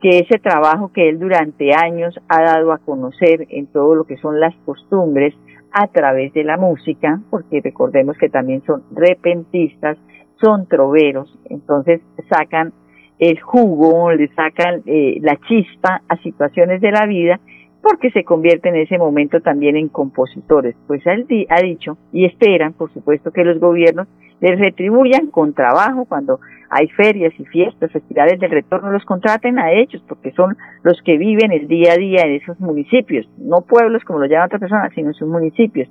que 0.00 0.20
ese 0.20 0.38
trabajo 0.38 0.92
que 0.92 1.08
él 1.08 1.18
durante 1.18 1.74
años 1.74 2.18
ha 2.28 2.42
dado 2.42 2.72
a 2.72 2.78
conocer 2.78 3.46
en 3.50 3.66
todo 3.66 3.94
lo 3.94 4.04
que 4.04 4.16
son 4.18 4.38
las 4.38 4.54
costumbres 4.64 5.34
a 5.72 5.88
través 5.88 6.32
de 6.32 6.44
la 6.44 6.56
música, 6.56 7.20
porque 7.30 7.60
recordemos 7.62 8.16
que 8.16 8.28
también 8.28 8.62
son 8.64 8.84
repentistas, 8.92 9.98
son 10.40 10.66
troveros, 10.66 11.36
entonces 11.50 12.00
sacan 12.30 12.72
el 13.18 13.40
jugo, 13.40 14.12
le 14.12 14.28
sacan 14.34 14.82
eh, 14.86 15.18
la 15.20 15.36
chispa 15.48 16.02
a 16.08 16.16
situaciones 16.18 16.80
de 16.80 16.92
la 16.92 17.06
vida 17.06 17.40
porque 17.82 18.10
se 18.10 18.24
convierten 18.24 18.74
en 18.74 18.82
ese 18.82 18.98
momento 18.98 19.40
también 19.40 19.76
en 19.76 19.88
compositores. 19.88 20.74
Pues 20.86 21.06
él 21.06 21.26
ha 21.48 21.60
dicho 21.62 21.96
y 22.12 22.24
esperan, 22.24 22.72
por 22.72 22.92
supuesto, 22.92 23.30
que 23.30 23.44
los 23.44 23.58
gobiernos 23.58 24.08
les 24.40 24.58
retribuyan 24.58 25.28
con 25.28 25.54
trabajo 25.54 26.04
cuando 26.04 26.40
hay 26.70 26.88
ferias 26.88 27.32
y 27.38 27.44
fiestas, 27.46 27.90
festivales 27.90 28.38
del 28.38 28.50
retorno, 28.50 28.90
los 28.90 29.04
contraten 29.04 29.58
a 29.58 29.72
ellos 29.72 30.02
porque 30.06 30.32
son 30.32 30.56
los 30.82 31.00
que 31.02 31.16
viven 31.16 31.50
el 31.50 31.66
día 31.66 31.92
a 31.92 31.96
día 31.96 32.22
en 32.24 32.34
esos 32.34 32.60
municipios, 32.60 33.28
no 33.38 33.62
pueblos 33.62 34.04
como 34.04 34.18
lo 34.18 34.26
llaman 34.26 34.46
otras 34.46 34.60
personas, 34.60 34.92
sino 34.94 35.12
sus 35.14 35.28
municipios. 35.28 35.88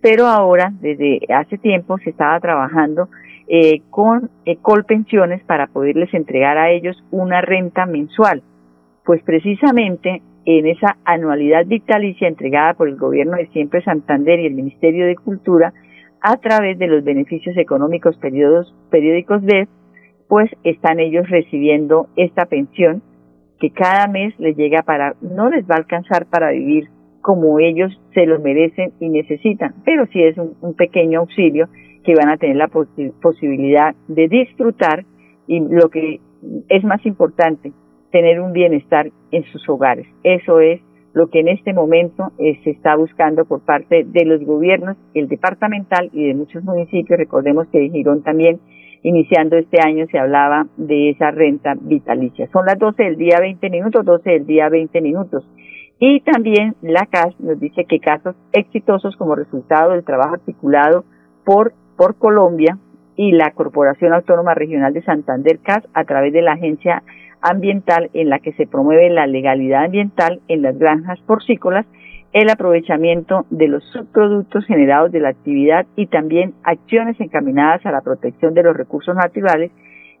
Pero 0.00 0.26
ahora, 0.26 0.72
desde 0.80 1.20
hace 1.34 1.58
tiempo, 1.58 1.98
se 1.98 2.10
estaba 2.10 2.38
trabajando 2.40 3.08
eh, 3.48 3.82
con 3.90 4.30
Colpensiones 4.62 5.42
para 5.44 5.66
poderles 5.66 6.14
entregar 6.14 6.56
a 6.56 6.70
ellos 6.70 6.96
una 7.10 7.40
renta 7.40 7.84
mensual. 7.84 8.42
Pues 9.04 9.22
precisamente 9.24 10.22
en 10.58 10.66
esa 10.66 10.96
anualidad 11.04 11.66
vitalicia 11.66 12.26
entregada 12.26 12.74
por 12.74 12.88
el 12.88 12.96
gobierno 12.96 13.36
de 13.36 13.46
siempre 13.48 13.82
Santander 13.82 14.40
y 14.40 14.46
el 14.46 14.54
Ministerio 14.54 15.06
de 15.06 15.14
Cultura 15.14 15.72
a 16.22 16.36
través 16.38 16.78
de 16.78 16.86
los 16.86 17.04
beneficios 17.04 17.56
económicos 17.56 18.16
periodos, 18.16 18.74
periódicos 18.90 19.42
de, 19.42 19.68
pues 20.28 20.50
están 20.64 21.00
ellos 21.00 21.28
recibiendo 21.28 22.08
esta 22.16 22.46
pensión 22.46 23.02
que 23.58 23.70
cada 23.70 24.06
mes 24.06 24.34
les 24.38 24.56
llega 24.56 24.82
para, 24.82 25.14
no 25.20 25.50
les 25.50 25.64
va 25.64 25.74
a 25.74 25.78
alcanzar 25.78 26.26
para 26.26 26.50
vivir 26.50 26.88
como 27.20 27.58
ellos 27.58 27.92
se 28.14 28.26
lo 28.26 28.40
merecen 28.40 28.92
y 28.98 29.08
necesitan, 29.08 29.74
pero 29.84 30.06
sí 30.06 30.22
es 30.22 30.36
un, 30.38 30.74
pequeño 30.74 31.20
auxilio 31.20 31.68
que 32.02 32.14
van 32.14 32.30
a 32.30 32.38
tener 32.38 32.56
la 32.56 32.68
posibilidad 32.68 33.94
de 34.08 34.28
disfrutar 34.28 35.04
y 35.46 35.60
lo 35.60 35.90
que 35.90 36.20
es 36.68 36.84
más 36.84 37.04
importante, 37.04 37.72
tener 38.10 38.40
un 38.40 38.52
bienestar 38.52 39.10
en 39.30 39.44
sus 39.44 39.68
hogares. 39.68 40.06
Eso 40.22 40.60
es 40.60 40.80
lo 41.12 41.28
que 41.28 41.40
en 41.40 41.48
este 41.48 41.72
momento 41.72 42.30
eh, 42.38 42.60
se 42.62 42.70
está 42.70 42.96
buscando 42.96 43.44
por 43.44 43.60
parte 43.60 44.04
de 44.04 44.24
los 44.24 44.42
gobiernos, 44.44 44.96
el 45.14 45.28
departamental 45.28 46.10
y 46.12 46.28
de 46.28 46.34
muchos 46.34 46.62
municipios. 46.62 47.18
Recordemos 47.18 47.66
que 47.68 47.84
en 47.84 47.92
Girón 47.92 48.22
también, 48.22 48.60
iniciando 49.02 49.56
este 49.56 49.78
año, 49.84 50.06
se 50.10 50.18
hablaba 50.18 50.66
de 50.76 51.10
esa 51.10 51.30
renta 51.30 51.74
vitalicia. 51.80 52.48
Son 52.52 52.64
las 52.64 52.78
12 52.78 53.02
del 53.02 53.16
día 53.16 53.38
20 53.40 53.70
minutos, 53.70 54.04
12 54.04 54.30
del 54.30 54.46
día 54.46 54.68
20 54.68 55.00
minutos. 55.00 55.44
Y 55.98 56.20
también 56.20 56.76
la 56.80 57.06
CAS 57.06 57.38
nos 57.40 57.60
dice 57.60 57.84
que 57.84 58.00
casos 58.00 58.34
exitosos 58.52 59.16
como 59.16 59.34
resultado 59.34 59.90
del 59.90 60.04
trabajo 60.04 60.34
articulado 60.34 61.04
por, 61.44 61.74
por 61.96 62.16
Colombia 62.16 62.78
y 63.16 63.32
la 63.32 63.50
Corporación 63.50 64.14
Autónoma 64.14 64.54
Regional 64.54 64.94
de 64.94 65.02
Santander 65.02 65.58
CAS 65.58 65.86
a 65.92 66.04
través 66.04 66.32
de 66.32 66.40
la 66.40 66.52
Agencia 66.52 67.02
ambiental 67.42 68.10
en 68.14 68.28
la 68.28 68.38
que 68.38 68.52
se 68.52 68.66
promueve 68.66 69.10
la 69.10 69.26
legalidad 69.26 69.84
ambiental 69.84 70.40
en 70.48 70.62
las 70.62 70.78
granjas 70.78 71.18
porcícolas, 71.20 71.86
el 72.32 72.48
aprovechamiento 72.48 73.46
de 73.50 73.68
los 73.68 73.84
subproductos 73.92 74.64
generados 74.66 75.10
de 75.10 75.20
la 75.20 75.30
actividad 75.30 75.86
y 75.96 76.06
también 76.06 76.54
acciones 76.62 77.20
encaminadas 77.20 77.84
a 77.84 77.90
la 77.90 78.02
protección 78.02 78.54
de 78.54 78.62
los 78.62 78.76
recursos 78.76 79.16
naturales 79.16 79.72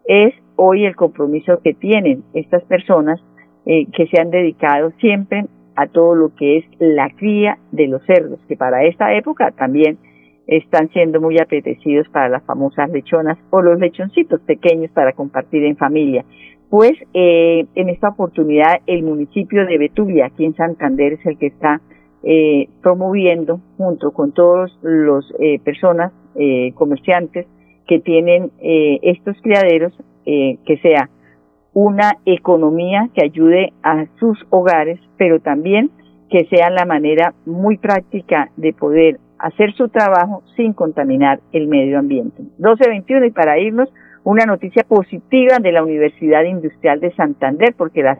es 0.06 0.34
hoy 0.56 0.84
el 0.84 0.96
compromiso 0.96 1.60
que 1.62 1.74
tienen 1.74 2.24
estas 2.34 2.64
personas 2.64 3.20
eh, 3.66 3.86
que 3.92 4.06
se 4.08 4.20
han 4.20 4.30
dedicado 4.30 4.90
siempre 4.98 5.46
a 5.76 5.86
todo 5.86 6.14
lo 6.14 6.34
que 6.34 6.58
es 6.58 6.64
la 6.78 7.10
cría 7.10 7.58
de 7.70 7.86
los 7.86 8.04
cerdos, 8.06 8.40
que 8.48 8.56
para 8.56 8.84
esta 8.84 9.14
época 9.14 9.52
también 9.52 9.98
están 10.46 10.88
siendo 10.90 11.20
muy 11.20 11.38
apetecidos 11.38 12.08
para 12.08 12.28
las 12.28 12.44
famosas 12.44 12.90
lechonas 12.90 13.38
o 13.50 13.62
los 13.62 13.78
lechoncitos 13.78 14.40
pequeños 14.42 14.90
para 14.92 15.12
compartir 15.12 15.64
en 15.64 15.76
familia. 15.76 16.24
Pues 16.68 16.92
eh, 17.14 17.66
en 17.74 17.88
esta 17.88 18.08
oportunidad 18.10 18.80
el 18.86 19.02
municipio 19.02 19.66
de 19.66 19.78
Betulia, 19.78 20.26
aquí 20.26 20.44
en 20.44 20.54
Santander, 20.54 21.14
es 21.14 21.26
el 21.26 21.36
que 21.36 21.48
está 21.48 21.80
eh, 22.22 22.68
promoviendo 22.82 23.60
junto 23.76 24.12
con 24.12 24.32
todos 24.32 24.78
los 24.82 25.34
eh, 25.40 25.58
personas, 25.64 26.12
eh, 26.36 26.72
comerciantes 26.74 27.46
que 27.86 27.98
tienen 27.98 28.52
eh, 28.60 29.00
estos 29.02 29.36
criaderos, 29.42 29.92
eh, 30.26 30.58
que 30.64 30.76
sea 30.78 31.10
una 31.72 32.18
economía 32.24 33.08
que 33.14 33.24
ayude 33.24 33.72
a 33.82 34.06
sus 34.20 34.38
hogares, 34.50 35.00
pero 35.16 35.40
también 35.40 35.90
que 36.30 36.44
sea 36.46 36.70
la 36.70 36.84
manera 36.84 37.34
muy 37.46 37.78
práctica 37.78 38.50
de 38.56 38.72
poder 38.72 39.18
hacer 39.40 39.72
su 39.74 39.88
trabajo 39.88 40.42
sin 40.56 40.72
contaminar 40.72 41.40
el 41.52 41.66
medio 41.66 41.98
ambiente. 41.98 42.42
12.21 42.58 43.28
y 43.28 43.30
para 43.30 43.58
irnos, 43.58 43.88
una 44.22 44.44
noticia 44.44 44.84
positiva 44.84 45.58
de 45.60 45.72
la 45.72 45.82
Universidad 45.82 46.44
Industrial 46.44 47.00
de 47.00 47.14
Santander, 47.14 47.74
porque 47.76 48.02
la 48.02 48.18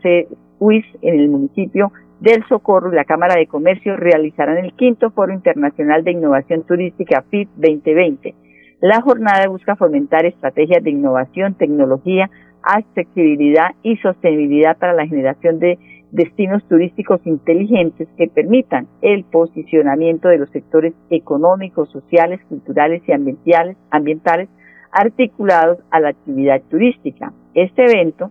CUIS 0.59 0.85
en 1.03 1.21
el 1.21 1.29
municipio 1.29 1.93
del 2.21 2.45
Socorro 2.49 2.93
y 2.93 2.97
la 2.97 3.05
Cámara 3.05 3.35
de 3.35 3.47
Comercio 3.47 3.97
realizarán 3.97 4.59
el 4.59 4.73
quinto 4.75 5.11
Foro 5.11 5.33
Internacional 5.33 6.05
de 6.05 6.13
Innovación 6.13 6.65
Turística 6.65 7.23
FIT 7.31 7.49
2020. 7.57 8.35
La 8.81 9.03
jornada 9.03 9.47
busca 9.49 9.77
fomentar 9.77 10.25
estrategias 10.25 10.83
de 10.83 10.91
innovación, 10.91 11.55
tecnología, 11.55 12.31
accesibilidad 12.63 13.73
y 13.83 13.97
sostenibilidad 13.99 14.79
para 14.79 14.95
la 14.95 15.07
generación 15.07 15.59
de 15.59 15.79
destinos 16.13 16.67
turísticos 16.69 17.21
inteligentes 17.25 18.09
que 18.17 18.29
permitan 18.29 18.89
el 19.01 19.25
posicionamiento 19.25 20.29
de 20.29 20.39
los 20.39 20.51
sectores 20.51 20.95
económicos, 21.11 21.91
sociales, 21.91 22.41
culturales 22.49 23.03
y 23.07 23.13
ambientales, 23.13 23.77
ambientales 23.91 24.49
articulados 24.93 25.79
a 25.91 26.01
la 26.01 26.09
actividad 26.11 26.61
turística. 26.69 27.33
Este 27.55 27.85
evento, 27.85 28.31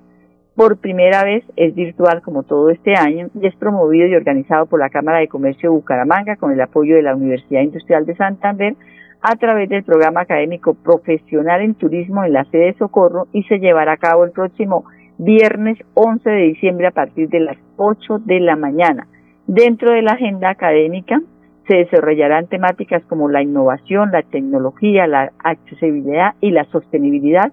por 0.55 0.77
primera 0.77 1.23
vez, 1.23 1.43
es 1.55 1.73
virtual 1.73 2.21
como 2.21 2.43
todo 2.43 2.69
este 2.69 2.95
año 2.95 3.29
y 3.33 3.47
es 3.47 3.55
promovido 3.55 4.07
y 4.07 4.15
organizado 4.15 4.65
por 4.65 4.79
la 4.79 4.89
Cámara 4.89 5.19
de 5.19 5.29
Comercio 5.29 5.69
de 5.69 5.75
Bucaramanga 5.75 6.35
con 6.35 6.51
el 6.51 6.59
apoyo 6.59 6.95
de 6.95 7.03
la 7.03 7.15
Universidad 7.15 7.61
Industrial 7.61 8.05
de 8.05 8.15
Santander 8.15 8.75
a 9.21 9.35
través 9.35 9.69
del 9.69 9.83
programa 9.83 10.21
académico 10.21 10.73
profesional 10.73 11.61
en 11.61 11.75
turismo 11.75 12.23
en 12.23 12.33
la 12.33 12.45
sede 12.45 12.67
de 12.67 12.77
Socorro 12.77 13.27
y 13.33 13.43
se 13.43 13.59
llevará 13.59 13.93
a 13.93 13.97
cabo 13.97 14.23
el 14.23 14.31
próximo 14.31 14.85
viernes 15.17 15.77
11 15.95 16.29
de 16.29 16.41
diciembre 16.43 16.87
a 16.87 16.91
partir 16.91 17.27
de 17.29 17.41
las 17.41 17.57
8 17.79 18.19
de 18.25 18.39
la 18.41 18.55
mañana. 18.55 19.07
Dentro 19.47 19.91
de 19.91 20.03
la 20.03 20.11
agenda 20.11 20.49
académica 20.49 21.19
se 21.67 21.77
desarrollarán 21.77 22.47
temáticas 22.47 23.03
como 23.05 23.29
la 23.29 23.41
innovación, 23.41 24.11
la 24.11 24.23
tecnología, 24.23 25.07
la 25.07 25.31
accesibilidad 25.43 26.35
y 26.41 26.51
la 26.51 26.65
sostenibilidad 26.65 27.51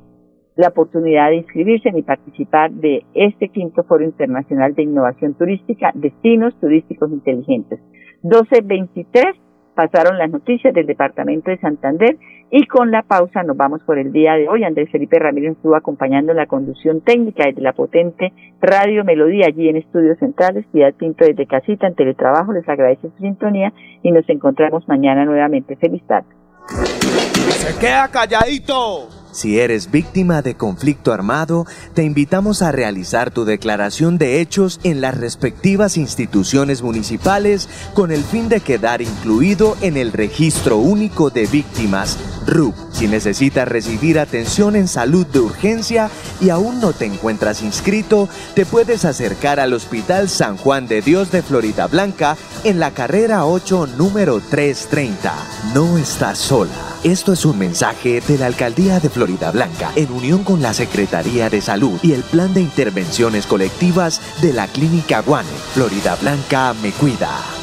la 0.56 0.70
oportunidad 0.70 1.30
de 1.30 1.38
inscribirse 1.38 1.90
y 1.94 2.02
participar 2.04 2.72
de 2.72 3.06
este 3.14 3.50
quinto 3.50 3.84
foro 3.84 4.04
internacional 4.04 4.76
de 4.76 4.84
innovación 4.84 5.34
turística, 5.34 5.92
destinos 5.96 6.56
turísticos 6.60 7.12
inteligentes. 7.12 7.80
1223 8.24 9.36
pasaron 9.74 10.18
las 10.18 10.30
noticias 10.30 10.74
del 10.74 10.86
departamento 10.86 11.50
de 11.50 11.58
Santander 11.58 12.18
y 12.52 12.68
con 12.68 12.92
la 12.92 13.02
pausa 13.02 13.42
nos 13.42 13.58
vamos 13.58 13.82
por 13.84 13.98
el 13.98 14.12
día 14.12 14.34
de 14.34 14.48
hoy. 14.48 14.64
Andrés 14.64 14.90
Felipe 14.92 15.18
Ramírez 15.18 15.54
estuvo 15.54 15.76
acompañando 15.76 16.34
la 16.34 16.46
conducción 16.46 17.02
técnica 17.02 17.46
desde 17.48 17.62
la 17.62 17.74
potente 17.74 18.32
Radio 18.62 19.04
Melodía 19.04 19.48
allí 19.48 19.70
en 19.70 19.78
Estudios 19.78 20.20
Centrales. 20.20 20.66
Piedad 20.72 20.94
Pinto 20.94 21.26
desde 21.26 21.48
casita 21.48 21.88
en 21.88 21.96
teletrabajo. 21.96 22.54
Les 22.54 22.68
agradece 22.70 23.10
su 23.10 23.18
sintonía 23.18 23.74
y 24.04 24.12
nos 24.12 24.30
encontramos 24.30 24.88
mañana 24.88 25.26
nuevamente. 25.26 25.76
Feliz 25.78 26.04
tarde. 26.06 26.28
Se 26.68 27.80
queda 27.80 28.08
calladito. 28.10 29.23
Si 29.34 29.60
eres 29.60 29.90
víctima 29.90 30.44
de 30.44 30.56
conflicto 30.56 31.12
armado, 31.12 31.66
te 31.96 32.04
invitamos 32.04 32.62
a 32.62 32.72
realizar 32.72 33.32
tu 33.32 33.46
declaración 33.46 34.20
de 34.20 34.40
hechos 34.40 34.80
en 34.84 35.02
las 35.02 35.18
respectivas 35.18 35.98
instituciones 35.98 36.84
municipales 36.84 37.68
con 37.96 38.12
el 38.12 38.24
fin 38.24 38.48
de 38.48 38.62
quedar 38.62 39.02
incluido 39.02 39.76
en 39.82 39.98
el 39.98 40.14
Registro 40.14 40.78
Único 40.78 41.32
de 41.32 41.48
Víctimas, 41.48 42.20
RUP. 42.46 42.76
Si 42.92 43.08
necesitas 43.08 43.68
recibir 43.68 44.20
atención 44.20 44.76
en 44.76 44.88
salud 44.88 45.26
de 45.26 45.40
urgencia 45.40 46.12
y 46.40 46.50
aún 46.50 46.80
no 46.80 46.94
te 46.94 47.06
encuentras 47.06 47.64
inscrito, 47.64 48.30
te 48.54 48.68
puedes 48.68 49.04
acercar 49.04 49.60
al 49.60 49.74
Hospital 49.74 50.30
San 50.30 50.58
Juan 50.58 50.88
de 50.88 51.02
Dios 51.02 51.32
de 51.32 51.42
Florida 51.42 51.88
Blanca 51.88 52.38
en 52.64 52.80
la 52.80 52.92
carrera 52.92 53.46
8, 53.46 53.88
número 53.98 54.40
330. 54.40 55.34
No 55.74 55.98
estás 55.98 56.38
sola. 56.38 56.72
Esto 57.04 57.34
es 57.34 57.44
un 57.44 57.58
mensaje 57.58 58.22
de 58.22 58.38
la 58.38 58.46
Alcaldía 58.46 59.02
de 59.02 59.10
Florida 59.24 59.52
Blanca 59.52 59.94
en 59.96 60.12
unión 60.12 60.44
con 60.44 60.62
la 60.62 60.74
Secretaría 60.74 61.50
de 61.50 61.62
Salud 61.62 61.98
y 62.04 62.12
el 62.12 62.24
Plan 62.24 62.54
de 62.54 62.60
Intervenciones 62.60 63.46
Colectivas 63.46 64.20
de 64.42 64.52
la 64.52 64.68
Clínica 64.68 65.22
Guane. 65.22 65.48
Florida 65.74 66.18
Blanca 66.18 66.74
me 66.82 66.92
cuida. 66.92 67.63